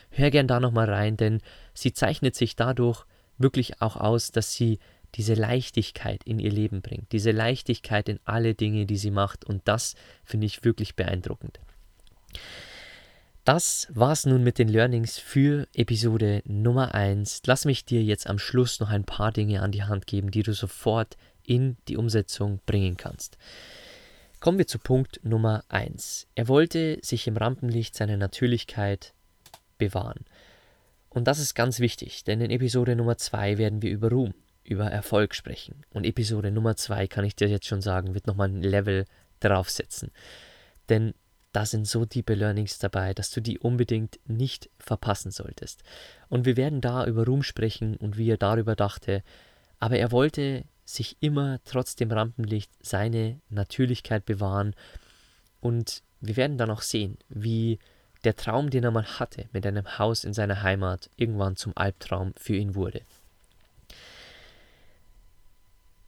Hör 0.10 0.32
gern 0.32 0.48
da 0.48 0.60
nochmal 0.60 0.90
rein, 0.90 1.18
denn 1.18 1.42
sie 1.74 1.94
zeichnet 1.94 2.36
sich 2.36 2.56
dadurch 2.56 3.06
wirklich 3.38 3.82
auch 3.82 3.98
aus, 3.98 4.32
dass 4.32 4.54
sie 4.54 4.80
diese 5.16 5.34
Leichtigkeit 5.34 6.24
in 6.24 6.40
ihr 6.40 6.52
Leben 6.52 6.82
bringt, 6.82 7.12
diese 7.12 7.32
Leichtigkeit 7.32 8.10
in 8.10 8.20
alle 8.26 8.56
Dinge, 8.56 8.86
die 8.86 8.98
sie 8.98 9.12
macht 9.12 9.46
und 9.46 9.68
das 9.68 9.96
finde 10.24 10.46
ich 10.46 10.63
wirklich 10.63 10.96
beeindruckend. 10.96 11.60
Das 13.44 13.88
war's 13.92 14.26
nun 14.26 14.44
mit 14.44 14.60
den 14.60 14.68
Learnings 14.68 15.18
für 15.18 15.68
Episode 15.74 16.42
Nummer 16.46 16.94
1. 16.94 17.44
Lass 17.46 17.63
mich 17.63 17.86
dir 17.86 18.04
jetzt 18.04 18.28
am 18.28 18.40
Schluss 18.40 18.82
noch 18.82 18.90
ein 18.90 19.06
paar 19.06 19.32
Dinge 19.32 19.62
an 19.62 19.72
die 19.72 19.84
Hand 19.84 20.06
geben, 20.06 20.32
die 20.32 20.44
du 20.44 20.54
sofort 20.54 21.16
in 21.44 21.78
die 21.88 21.96
Umsetzung 21.96 22.60
bringen 22.66 22.98
kannst. 22.98 23.38
Kommen 24.39 24.60
wir 24.60 24.67
zu 24.67 24.78
Punkt 24.78 25.19
Nummer 25.23 25.63
1. 25.69 26.28
Er 26.36 26.47
wollte 26.47 27.00
sich 27.02 27.26
im 27.26 27.38
Rampenlicht 27.38 27.95
seiner 27.95 28.17
Natürlichkeit 28.17 29.13
bewahren. 29.80 30.26
Und 31.10 31.28
das 31.28 31.39
ist 31.39 31.56
ganz 31.56 31.80
wichtig, 31.80 32.23
denn 32.23 32.41
in 32.41 32.52
Episode 32.52 32.95
Nummer 32.95 33.17
2 33.17 33.58
werden 33.58 33.82
wir 33.82 33.89
über 33.89 34.12
Ruhm, 34.12 34.36
über 34.63 34.86
Erfolg 34.91 35.34
sprechen. 35.34 35.84
Und 35.89 36.06
Episode 36.06 36.52
Nummer 36.52 36.76
2, 36.76 37.08
kann 37.08 37.26
ich 37.26 37.36
dir 37.36 37.47
jetzt 37.47 37.65
schon 37.65 37.82
sagen, 37.82 38.13
wird 38.13 38.28
nochmal 38.28 38.50
ein 38.50 38.62
Level 38.62 39.06
draufsetzen. 39.39 40.12
Denn 40.88 41.15
da 41.52 41.65
sind 41.65 41.88
so 41.88 42.06
tiefe 42.06 42.36
Learnings 42.36 42.78
dabei, 42.78 43.15
dass 43.15 43.32
du 43.32 43.41
die 43.41 43.58
unbedingt 43.58 44.19
nicht 44.28 44.69
verpassen 44.78 45.32
solltest. 45.32 45.82
Und 46.30 46.45
wir 46.45 46.58
werden 46.58 46.80
da 46.80 47.08
über 47.08 47.26
Ruhm 47.26 47.41
sprechen 47.41 47.97
und 47.97 48.19
wie 48.19 48.30
er 48.30 48.38
darüber 48.38 48.76
dachte. 48.76 49.23
Aber 49.80 49.97
er 49.97 50.12
wollte 50.12 50.65
sich 50.89 51.17
immer 51.19 51.60
trotz 51.65 51.95
dem 51.95 52.12
Rampenlicht 52.12 52.71
seine 52.82 53.39
Natürlichkeit 53.50 54.26
bewahren. 54.26 54.73
Und 55.60 56.02
wir 56.21 56.38
werden 56.38 56.58
dann 56.58 56.71
auch 56.71 56.82
sehen, 56.82 57.17
wie 57.30 57.80
der 58.23 58.36
Traum, 58.36 58.69
den 58.69 58.84
er 58.84 58.91
mal 58.91 59.06
hatte 59.19 59.47
mit 59.52 59.65
einem 59.65 59.97
Haus 60.00 60.23
in 60.23 60.34
seiner 60.34 60.63
Heimat, 60.63 61.10
irgendwann 61.17 61.56
zum 61.56 61.73
Albtraum 61.76 62.34
für 62.36 62.56
ihn 62.56 62.73
wurde. 62.73 63.02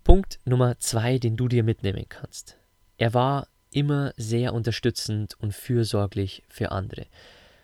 Punkt 0.03 0.39
Nummer 0.45 0.79
zwei, 0.79 1.19
den 1.19 1.37
du 1.37 1.47
dir 1.47 1.63
mitnehmen 1.63 2.05
kannst. 2.07 2.57
Er 2.97 3.13
war 3.13 3.47
immer 3.71 4.13
sehr 4.17 4.53
unterstützend 4.53 5.39
und 5.39 5.53
fürsorglich 5.53 6.43
für 6.49 6.71
andere. 6.71 7.05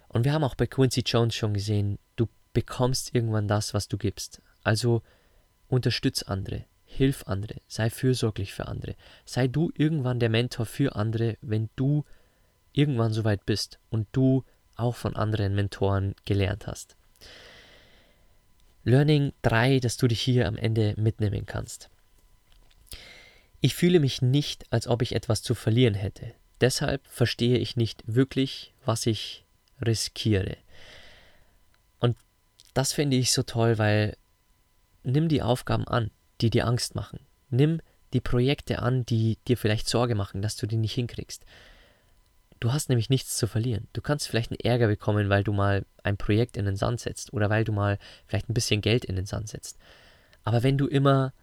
Und 0.10 0.26
wir 0.26 0.34
haben 0.34 0.44
auch 0.44 0.56
bei 0.56 0.68
Quincy 0.68 1.02
Jones 1.06 1.34
schon 1.34 1.54
gesehen, 1.54 1.98
du 2.16 2.28
bekommst 2.54 3.16
irgendwann 3.16 3.48
das, 3.48 3.74
was 3.74 3.88
du 3.88 3.98
gibst. 3.98 4.42
Also 4.64 5.02
unterstütz 5.68 6.22
andere, 6.24 6.66
hilf 6.96 7.24
andere, 7.28 7.56
sei 7.68 7.90
fürsorglich 7.90 8.54
für 8.54 8.68
andere. 8.68 8.96
Sei 9.26 9.48
du 9.48 9.72
irgendwann 9.76 10.20
der 10.20 10.30
Mentor 10.30 10.66
für 10.66 10.96
andere, 10.96 11.38
wenn 11.42 11.70
du 11.76 12.06
irgendwann 12.74 13.14
soweit 13.14 13.46
bist 13.46 13.80
und 13.90 14.08
du 14.12 14.44
auch 14.76 14.96
von 14.96 15.16
anderen 15.16 15.56
Mentoren 15.56 16.16
gelernt 16.26 16.68
hast. 16.68 16.96
Learning 18.84 19.34
3, 19.42 19.80
dass 19.80 19.98
du 19.98 20.08
dich 20.08 20.22
hier 20.22 20.48
am 20.48 20.58
Ende 20.58 20.94
mitnehmen 20.98 21.46
kannst. 21.46 21.90
Ich 23.62 23.74
fühle 23.74 24.00
mich 24.00 24.22
nicht, 24.22 24.72
als 24.72 24.88
ob 24.88 25.02
ich 25.02 25.16
etwas 25.16 25.42
zu 25.42 25.56
verlieren 25.56 25.96
hätte. 25.96 26.34
Deshalb 26.62 27.06
verstehe 27.08 27.58
ich 27.58 27.76
nicht 27.76 28.04
wirklich, 28.06 28.74
was 28.86 29.08
ich 29.08 29.44
riskiere. 29.82 30.58
Und 32.00 32.16
das 32.74 32.94
finde 32.94 33.18
ich 33.18 33.32
so 33.32 33.44
toll, 33.44 33.78
weil 33.78 34.18
nimm 35.04 35.30
die 35.30 35.42
Aufgaben 35.42 35.88
an, 35.88 36.12
die 36.42 36.50
dir 36.50 36.68
Angst 36.68 36.96
machen. 36.96 37.20
Nimm 37.50 37.82
die 38.14 38.22
Projekte 38.22 38.80
an, 38.80 39.06
die 39.06 39.38
dir 39.48 39.58
vielleicht 39.58 39.90
Sorge 39.90 40.16
machen, 40.16 40.42
dass 40.42 40.56
du 40.56 40.68
die 40.68 40.78
nicht 40.78 40.94
hinkriegst. 40.94 41.46
Du 42.60 42.72
hast 42.72 42.90
nämlich 42.90 43.10
nichts 43.10 43.38
zu 43.38 43.48
verlieren. 43.48 43.88
Du 43.94 44.02
kannst 44.02 44.28
vielleicht 44.28 44.52
einen 44.52 44.60
Ärger 44.60 44.88
bekommen, 44.88 45.30
weil 45.30 45.44
du 45.44 45.52
mal 45.52 45.86
ein 46.04 46.18
Projekt 46.18 46.56
in 46.58 46.66
den 46.66 46.78
Sand 46.78 47.02
setzt 47.02 47.34
oder 47.34 47.50
weil 47.50 47.66
du 47.66 47.74
mal 47.74 48.00
vielleicht 48.26 48.50
ein 48.50 48.54
bisschen 48.54 48.82
Geld 48.82 49.06
in 49.06 49.16
den 49.16 49.26
Sand 49.26 49.50
setzt. 49.50 49.78
Aber 50.44 50.64
wenn 50.64 50.78
du 50.78 50.88
immer 50.88 51.34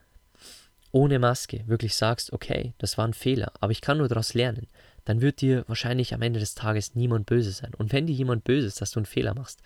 ohne 0.93 1.19
Maske 1.19 1.65
wirklich 1.67 1.97
sagst, 1.97 2.33
okay, 2.33 2.75
das 2.79 2.97
war 2.99 3.07
ein 3.07 3.15
Fehler, 3.15 3.53
aber 3.61 3.73
ich 3.73 3.81
kann 3.81 3.99
nur 3.99 4.09
daraus 4.09 4.35
lernen, 4.35 4.69
dann 5.05 5.21
wird 5.21 5.41
dir 5.41 5.65
wahrscheinlich 5.67 6.15
am 6.15 6.23
Ende 6.23 6.39
des 6.39 6.55
Tages 6.55 6.95
niemand 6.95 7.27
böse 7.27 7.51
sein. 7.51 7.75
Und 7.75 7.93
wenn 7.93 8.07
dir 8.07 8.15
jemand 8.15 8.45
böse 8.45 8.67
ist, 8.67 8.81
dass 8.81 8.93
du 8.93 9.01
einen 9.01 9.07
Fehler 9.07 9.35
machst, 9.35 9.63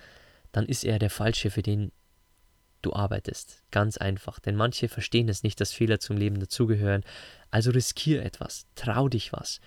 dann 0.52 0.66
ist 0.66 0.84
er 0.84 0.98
der 0.98 1.10
Falsche, 1.10 1.50
für 1.50 1.62
den 1.62 1.92
du 2.82 2.92
arbeitest. 2.92 3.62
Ganz 3.70 3.96
einfach. 3.96 4.38
Denn 4.38 4.56
manche 4.56 4.88
verstehen 4.88 5.28
es 5.28 5.42
nicht, 5.42 5.60
dass 5.60 5.72
Fehler 5.72 6.00
zum 6.00 6.16
Leben 6.16 6.38
dazugehören. 6.38 7.04
Also 7.50 7.70
riskier 7.70 8.24
etwas, 8.24 8.66
trau 8.74 9.08
dich 9.08 9.32
was 9.32 9.60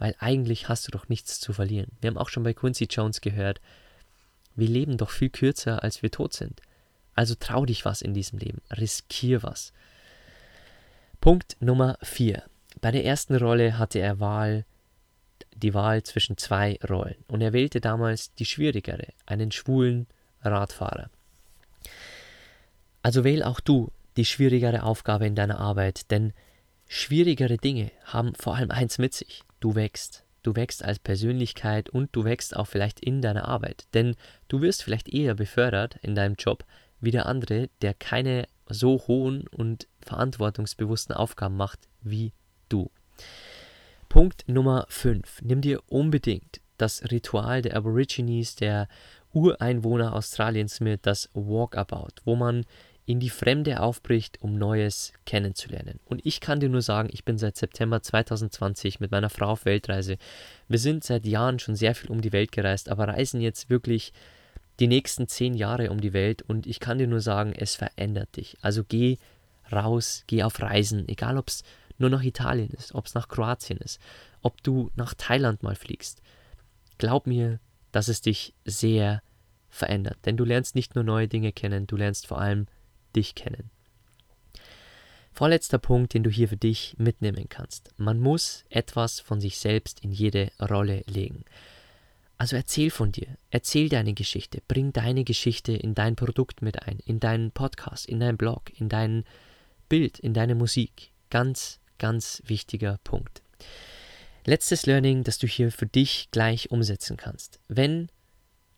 weil 0.00 0.16
eigentlich 0.18 0.68
hast 0.68 0.88
du 0.88 0.90
doch 0.90 1.08
nichts 1.08 1.38
zu 1.38 1.52
verlieren. 1.52 1.92
Wir 2.00 2.08
haben 2.08 2.18
auch 2.18 2.30
schon 2.30 2.42
bei 2.42 2.54
Quincy 2.54 2.88
Jones 2.90 3.20
gehört, 3.20 3.60
wir 4.56 4.66
leben 4.66 4.96
doch 4.96 5.10
viel 5.10 5.30
kürzer, 5.30 5.84
als 5.84 6.02
wir 6.02 6.10
tot 6.10 6.32
sind. 6.32 6.60
Also 7.14 7.34
trau 7.38 7.66
dich 7.66 7.84
was 7.84 8.02
in 8.02 8.14
diesem 8.14 8.38
Leben, 8.38 8.62
riskier 8.70 9.42
was. 9.42 9.72
Punkt 11.20 11.56
Nummer 11.60 11.98
4. 12.02 12.42
Bei 12.80 12.90
der 12.90 13.04
ersten 13.04 13.36
Rolle 13.36 13.78
hatte 13.78 13.98
er 13.98 14.20
Wahl, 14.20 14.64
die 15.54 15.74
Wahl 15.74 16.02
zwischen 16.02 16.38
zwei 16.38 16.78
Rollen 16.88 17.16
und 17.28 17.42
er 17.42 17.52
wählte 17.52 17.82
damals 17.82 18.34
die 18.34 18.46
schwierigere, 18.46 19.08
einen 19.26 19.52
schwulen 19.52 20.06
Radfahrer. 20.42 21.10
Also 23.02 23.24
wähl 23.24 23.42
auch 23.42 23.60
du 23.60 23.90
die 24.16 24.24
schwierigere 24.24 24.82
Aufgabe 24.82 25.26
in 25.26 25.34
deiner 25.34 25.58
Arbeit, 25.58 26.10
denn 26.10 26.32
schwierigere 26.88 27.56
Dinge 27.56 27.90
haben 28.04 28.34
vor 28.34 28.56
allem 28.56 28.70
eins 28.70 28.98
mit 28.98 29.14
sich 29.14 29.42
du 29.60 29.74
wächst. 29.74 30.24
Du 30.42 30.56
wächst 30.56 30.82
als 30.84 30.98
Persönlichkeit 30.98 31.90
und 31.90 32.08
du 32.12 32.24
wächst 32.24 32.56
auch 32.56 32.66
vielleicht 32.66 33.00
in 33.00 33.20
deiner 33.20 33.46
Arbeit. 33.46 33.84
Denn 33.92 34.16
du 34.48 34.62
wirst 34.62 34.82
vielleicht 34.82 35.08
eher 35.08 35.34
befördert 35.34 35.96
in 36.02 36.14
deinem 36.14 36.34
Job 36.34 36.64
wie 37.00 37.10
der 37.10 37.26
andere, 37.26 37.68
der 37.82 37.94
keine 37.94 38.46
so 38.66 39.02
hohen 39.06 39.46
und 39.48 39.86
verantwortungsbewussten 40.00 41.14
Aufgaben 41.14 41.56
macht 41.56 41.80
wie 42.00 42.32
du. 42.68 42.90
Punkt 44.08 44.48
Nummer 44.48 44.86
5. 44.88 45.42
Nimm 45.42 45.60
dir 45.60 45.82
unbedingt 45.88 46.60
das 46.78 47.02
Ritual 47.10 47.60
der 47.62 47.76
Aborigines, 47.76 48.56
der 48.56 48.88
Ureinwohner 49.32 50.14
Australiens 50.14 50.80
mit, 50.80 51.06
das 51.06 51.28
Walkabout, 51.34 52.22
wo 52.24 52.34
man 52.34 52.64
in 53.10 53.18
die 53.18 53.28
Fremde 53.28 53.80
aufbricht, 53.80 54.40
um 54.40 54.56
Neues 54.56 55.12
kennenzulernen. 55.26 55.98
Und 56.04 56.24
ich 56.24 56.40
kann 56.40 56.60
dir 56.60 56.68
nur 56.68 56.80
sagen, 56.80 57.08
ich 57.12 57.24
bin 57.24 57.38
seit 57.38 57.56
September 57.56 58.00
2020 58.00 59.00
mit 59.00 59.10
meiner 59.10 59.30
Frau 59.30 59.48
auf 59.48 59.64
Weltreise. 59.64 60.16
Wir 60.68 60.78
sind 60.78 61.02
seit 61.02 61.26
Jahren 61.26 61.58
schon 61.58 61.74
sehr 61.74 61.96
viel 61.96 62.08
um 62.08 62.20
die 62.20 62.32
Welt 62.32 62.52
gereist, 62.52 62.88
aber 62.88 63.08
reisen 63.08 63.40
jetzt 63.40 63.68
wirklich 63.68 64.12
die 64.78 64.86
nächsten 64.86 65.26
zehn 65.26 65.54
Jahre 65.54 65.90
um 65.90 66.00
die 66.00 66.12
Welt 66.12 66.42
und 66.42 66.68
ich 66.68 66.78
kann 66.78 66.98
dir 66.98 67.08
nur 67.08 67.20
sagen, 67.20 67.52
es 67.52 67.74
verändert 67.74 68.36
dich. 68.36 68.56
Also 68.62 68.84
geh 68.84 69.16
raus, 69.72 70.22
geh 70.28 70.44
auf 70.44 70.62
Reisen, 70.62 71.08
egal 71.08 71.36
ob 71.36 71.48
es 71.48 71.64
nur 71.98 72.10
nach 72.10 72.22
Italien 72.22 72.70
ist, 72.70 72.94
ob 72.94 73.06
es 73.06 73.14
nach 73.14 73.26
Kroatien 73.26 73.78
ist, 73.78 74.00
ob 74.40 74.62
du 74.62 74.92
nach 74.94 75.14
Thailand 75.14 75.64
mal 75.64 75.74
fliegst. 75.74 76.22
Glaub 76.98 77.26
mir, 77.26 77.58
dass 77.90 78.06
es 78.06 78.20
dich 78.20 78.54
sehr 78.64 79.20
verändert, 79.68 80.18
denn 80.26 80.36
du 80.36 80.44
lernst 80.44 80.76
nicht 80.76 80.94
nur 80.94 81.02
neue 81.02 81.26
Dinge 81.26 81.50
kennen, 81.50 81.88
du 81.88 81.96
lernst 81.96 82.28
vor 82.28 82.40
allem 82.40 82.66
dich 83.16 83.34
kennen. 83.34 83.70
Vorletzter 85.32 85.78
Punkt, 85.78 86.14
den 86.14 86.22
du 86.22 86.30
hier 86.30 86.48
für 86.48 86.56
dich 86.56 86.96
mitnehmen 86.98 87.48
kannst. 87.48 87.92
Man 87.96 88.20
muss 88.20 88.64
etwas 88.68 89.20
von 89.20 89.40
sich 89.40 89.58
selbst 89.58 90.00
in 90.00 90.12
jede 90.12 90.50
Rolle 90.60 91.02
legen. 91.06 91.44
Also 92.36 92.56
erzähl 92.56 92.90
von 92.90 93.12
dir, 93.12 93.36
erzähl 93.50 93.88
deine 93.88 94.14
Geschichte, 94.14 94.62
bring 94.66 94.92
deine 94.92 95.24
Geschichte 95.24 95.72
in 95.72 95.94
dein 95.94 96.16
Produkt 96.16 96.62
mit 96.62 96.82
ein, 96.82 96.98
in 97.04 97.20
deinen 97.20 97.52
Podcast, 97.52 98.06
in 98.06 98.18
deinen 98.18 98.38
Blog, 98.38 98.72
in 98.78 98.88
dein 98.88 99.24
Bild, 99.88 100.18
in 100.18 100.34
deine 100.34 100.54
Musik. 100.54 101.12
Ganz, 101.28 101.80
ganz 101.98 102.42
wichtiger 102.46 102.98
Punkt. 103.04 103.42
Letztes 104.46 104.86
Learning, 104.86 105.22
das 105.22 105.38
du 105.38 105.46
hier 105.46 105.70
für 105.70 105.86
dich 105.86 106.28
gleich 106.30 106.70
umsetzen 106.70 107.16
kannst. 107.16 107.60
Wenn 107.68 108.08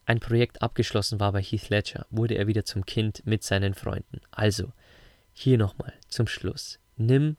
ein 0.05 0.21
Projekt 0.21 0.62
abgeschlossen 0.62 1.21
war 1.21 1.33
bei 1.33 1.43
Heath 1.43 1.69
Ledger, 1.69 2.07
wurde 2.11 2.35
er 2.35 2.47
wieder 2.47 2.65
zum 2.65 2.85
Kind 2.87 3.25
mit 3.25 3.43
seinen 3.45 3.75
Freunden. 3.75 4.21
Also, 4.31 4.73
hier 5.33 5.59
nochmal 5.59 5.93
zum 6.09 6.27
Schluss. 6.27 6.79
Nimm 6.97 7.37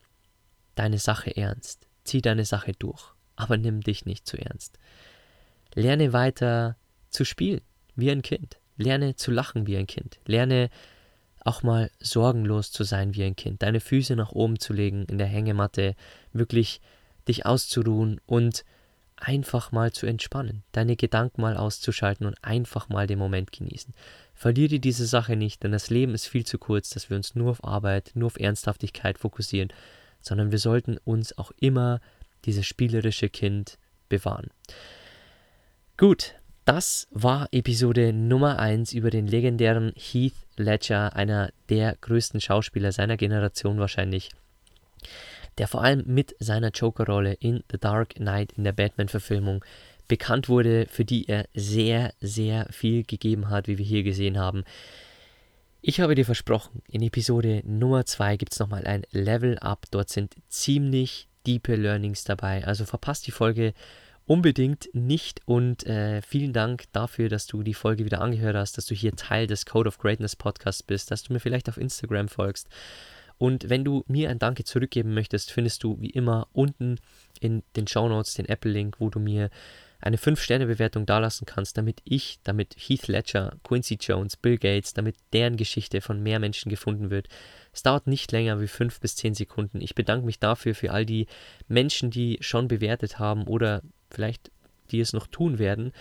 deine 0.74 0.98
Sache 0.98 1.36
ernst. 1.36 1.86
Zieh 2.04 2.22
deine 2.22 2.44
Sache 2.44 2.72
durch. 2.72 3.14
Aber 3.36 3.56
nimm 3.56 3.80
dich 3.80 4.06
nicht 4.06 4.26
zu 4.26 4.36
ernst. 4.36 4.78
Lerne 5.74 6.12
weiter 6.12 6.76
zu 7.10 7.24
spielen 7.24 7.60
wie 7.96 8.10
ein 8.10 8.22
Kind. 8.22 8.58
Lerne 8.76 9.16
zu 9.16 9.30
lachen 9.30 9.66
wie 9.66 9.76
ein 9.76 9.86
Kind. 9.86 10.18
Lerne 10.26 10.70
auch 11.40 11.62
mal 11.62 11.90
sorgenlos 12.00 12.72
zu 12.72 12.84
sein 12.84 13.14
wie 13.14 13.24
ein 13.24 13.36
Kind. 13.36 13.62
Deine 13.62 13.80
Füße 13.80 14.16
nach 14.16 14.32
oben 14.32 14.58
zu 14.58 14.72
legen 14.72 15.04
in 15.04 15.18
der 15.18 15.26
Hängematte, 15.26 15.94
wirklich 16.32 16.80
dich 17.28 17.46
auszuruhen 17.46 18.20
und 18.26 18.64
einfach 19.16 19.72
mal 19.72 19.92
zu 19.92 20.06
entspannen, 20.06 20.64
deine 20.72 20.96
Gedanken 20.96 21.40
mal 21.40 21.56
auszuschalten 21.56 22.26
und 22.26 22.36
einfach 22.42 22.88
mal 22.88 23.06
den 23.06 23.18
Moment 23.18 23.52
genießen. 23.52 23.94
Verliere 24.34 24.80
diese 24.80 25.06
Sache 25.06 25.36
nicht, 25.36 25.62
denn 25.62 25.72
das 25.72 25.90
Leben 25.90 26.14
ist 26.14 26.26
viel 26.26 26.44
zu 26.44 26.58
kurz, 26.58 26.90
dass 26.90 27.10
wir 27.10 27.16
uns 27.16 27.34
nur 27.34 27.50
auf 27.50 27.64
Arbeit, 27.64 28.12
nur 28.14 28.26
auf 28.26 28.38
Ernsthaftigkeit 28.38 29.18
fokussieren, 29.18 29.72
sondern 30.20 30.50
wir 30.50 30.58
sollten 30.58 30.98
uns 31.04 31.36
auch 31.38 31.52
immer 31.60 32.00
dieses 32.44 32.66
spielerische 32.66 33.28
Kind 33.28 33.78
bewahren. 34.08 34.48
Gut, 35.96 36.34
das 36.64 37.08
war 37.10 37.48
Episode 37.52 38.12
Nummer 38.12 38.58
1 38.58 38.94
über 38.94 39.10
den 39.10 39.26
legendären 39.26 39.92
Heath 39.96 40.34
Ledger, 40.56 41.14
einer 41.14 41.52
der 41.68 41.96
größten 42.00 42.40
Schauspieler 42.40 42.90
seiner 42.90 43.16
Generation 43.16 43.78
wahrscheinlich 43.78 44.30
der 45.58 45.68
vor 45.68 45.82
allem 45.82 46.02
mit 46.06 46.34
seiner 46.38 46.70
Joker-Rolle 46.70 47.34
in 47.34 47.62
The 47.70 47.78
Dark 47.78 48.14
Knight 48.16 48.52
in 48.52 48.64
der 48.64 48.72
Batman-Verfilmung 48.72 49.64
bekannt 50.08 50.48
wurde, 50.48 50.86
für 50.90 51.04
die 51.04 51.28
er 51.28 51.46
sehr, 51.54 52.12
sehr 52.20 52.66
viel 52.70 53.04
gegeben 53.04 53.48
hat, 53.48 53.68
wie 53.68 53.78
wir 53.78 53.84
hier 53.84 54.02
gesehen 54.02 54.38
haben. 54.38 54.64
Ich 55.80 56.00
habe 56.00 56.14
dir 56.14 56.24
versprochen, 56.24 56.82
in 56.88 57.02
Episode 57.02 57.62
Nummer 57.64 58.06
2 58.06 58.36
gibt 58.36 58.52
es 58.52 58.58
nochmal 58.58 58.86
ein 58.86 59.02
Level-Up. 59.10 59.86
Dort 59.90 60.08
sind 60.08 60.34
ziemlich 60.48 61.28
diepe 61.46 61.76
Learnings 61.76 62.24
dabei. 62.24 62.64
Also 62.66 62.84
verpasst 62.84 63.26
die 63.26 63.32
Folge 63.32 63.74
unbedingt 64.26 64.88
nicht 64.94 65.42
und 65.44 65.84
äh, 65.86 66.22
vielen 66.22 66.54
Dank 66.54 66.84
dafür, 66.92 67.28
dass 67.28 67.46
du 67.46 67.62
die 67.62 67.74
Folge 67.74 68.06
wieder 68.06 68.22
angehört 68.22 68.56
hast, 68.56 68.78
dass 68.78 68.86
du 68.86 68.94
hier 68.94 69.14
Teil 69.14 69.46
des 69.46 69.66
Code 69.66 69.88
of 69.88 69.98
Greatness 69.98 70.36
Podcasts 70.36 70.82
bist, 70.82 71.10
dass 71.10 71.22
du 71.22 71.34
mir 71.34 71.40
vielleicht 71.40 71.68
auf 71.68 71.76
Instagram 71.76 72.28
folgst 72.28 72.68
und 73.38 73.68
wenn 73.68 73.84
du 73.84 74.04
mir 74.06 74.30
ein 74.30 74.38
Danke 74.38 74.64
zurückgeben 74.64 75.14
möchtest, 75.14 75.50
findest 75.50 75.82
du 75.82 76.00
wie 76.00 76.10
immer 76.10 76.48
unten 76.52 76.98
in 77.40 77.62
den 77.76 77.86
Show 77.86 78.08
Notes 78.08 78.34
den 78.34 78.46
Apple-Link, 78.46 78.96
wo 79.00 79.10
du 79.10 79.18
mir 79.18 79.50
eine 80.00 80.18
5-Sterne-Bewertung 80.18 81.06
dalassen 81.06 81.46
kannst, 81.46 81.78
damit 81.78 82.02
ich, 82.04 82.38
damit 82.44 82.74
Heath 82.76 83.08
Ledger, 83.08 83.56
Quincy 83.64 83.96
Jones, 84.00 84.36
Bill 84.36 84.58
Gates, 84.58 84.92
damit 84.92 85.16
deren 85.32 85.56
Geschichte 85.56 86.02
von 86.02 86.22
mehr 86.22 86.38
Menschen 86.38 86.68
gefunden 86.68 87.08
wird. 87.10 87.28
Es 87.72 87.82
dauert 87.82 88.06
nicht 88.06 88.30
länger 88.30 88.60
wie 88.60 88.68
5 88.68 89.00
bis 89.00 89.16
10 89.16 89.34
Sekunden. 89.34 89.80
Ich 89.80 89.94
bedanke 89.94 90.26
mich 90.26 90.38
dafür 90.38 90.74
für 90.74 90.92
all 90.92 91.06
die 91.06 91.26
Menschen, 91.68 92.10
die 92.10 92.36
schon 92.40 92.68
bewertet 92.68 93.18
haben 93.18 93.44
oder 93.44 93.82
vielleicht 94.10 94.50
die 94.90 95.00
es 95.00 95.14
noch 95.14 95.26
tun 95.26 95.58
werden. 95.58 95.92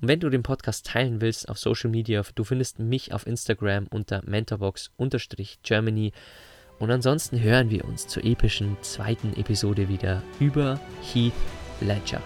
Und 0.00 0.08
wenn 0.08 0.18
du 0.20 0.28
den 0.30 0.42
Podcast 0.42 0.86
teilen 0.86 1.20
willst 1.20 1.48
auf 1.48 1.58
Social 1.58 1.90
Media, 1.90 2.22
du 2.34 2.44
findest 2.44 2.80
mich 2.80 3.12
auf 3.12 3.26
Instagram 3.26 3.86
unter 3.86 4.22
mentorbox-germany. 4.26 6.12
Und 6.78 6.90
ansonsten 6.90 7.40
hören 7.40 7.70
wir 7.70 7.84
uns 7.84 8.06
zur 8.06 8.24
epischen 8.24 8.76
zweiten 8.82 9.32
Episode 9.34 9.88
wieder 9.88 10.22
über 10.40 10.80
Heath 11.02 11.32
Ledger. 11.80 12.22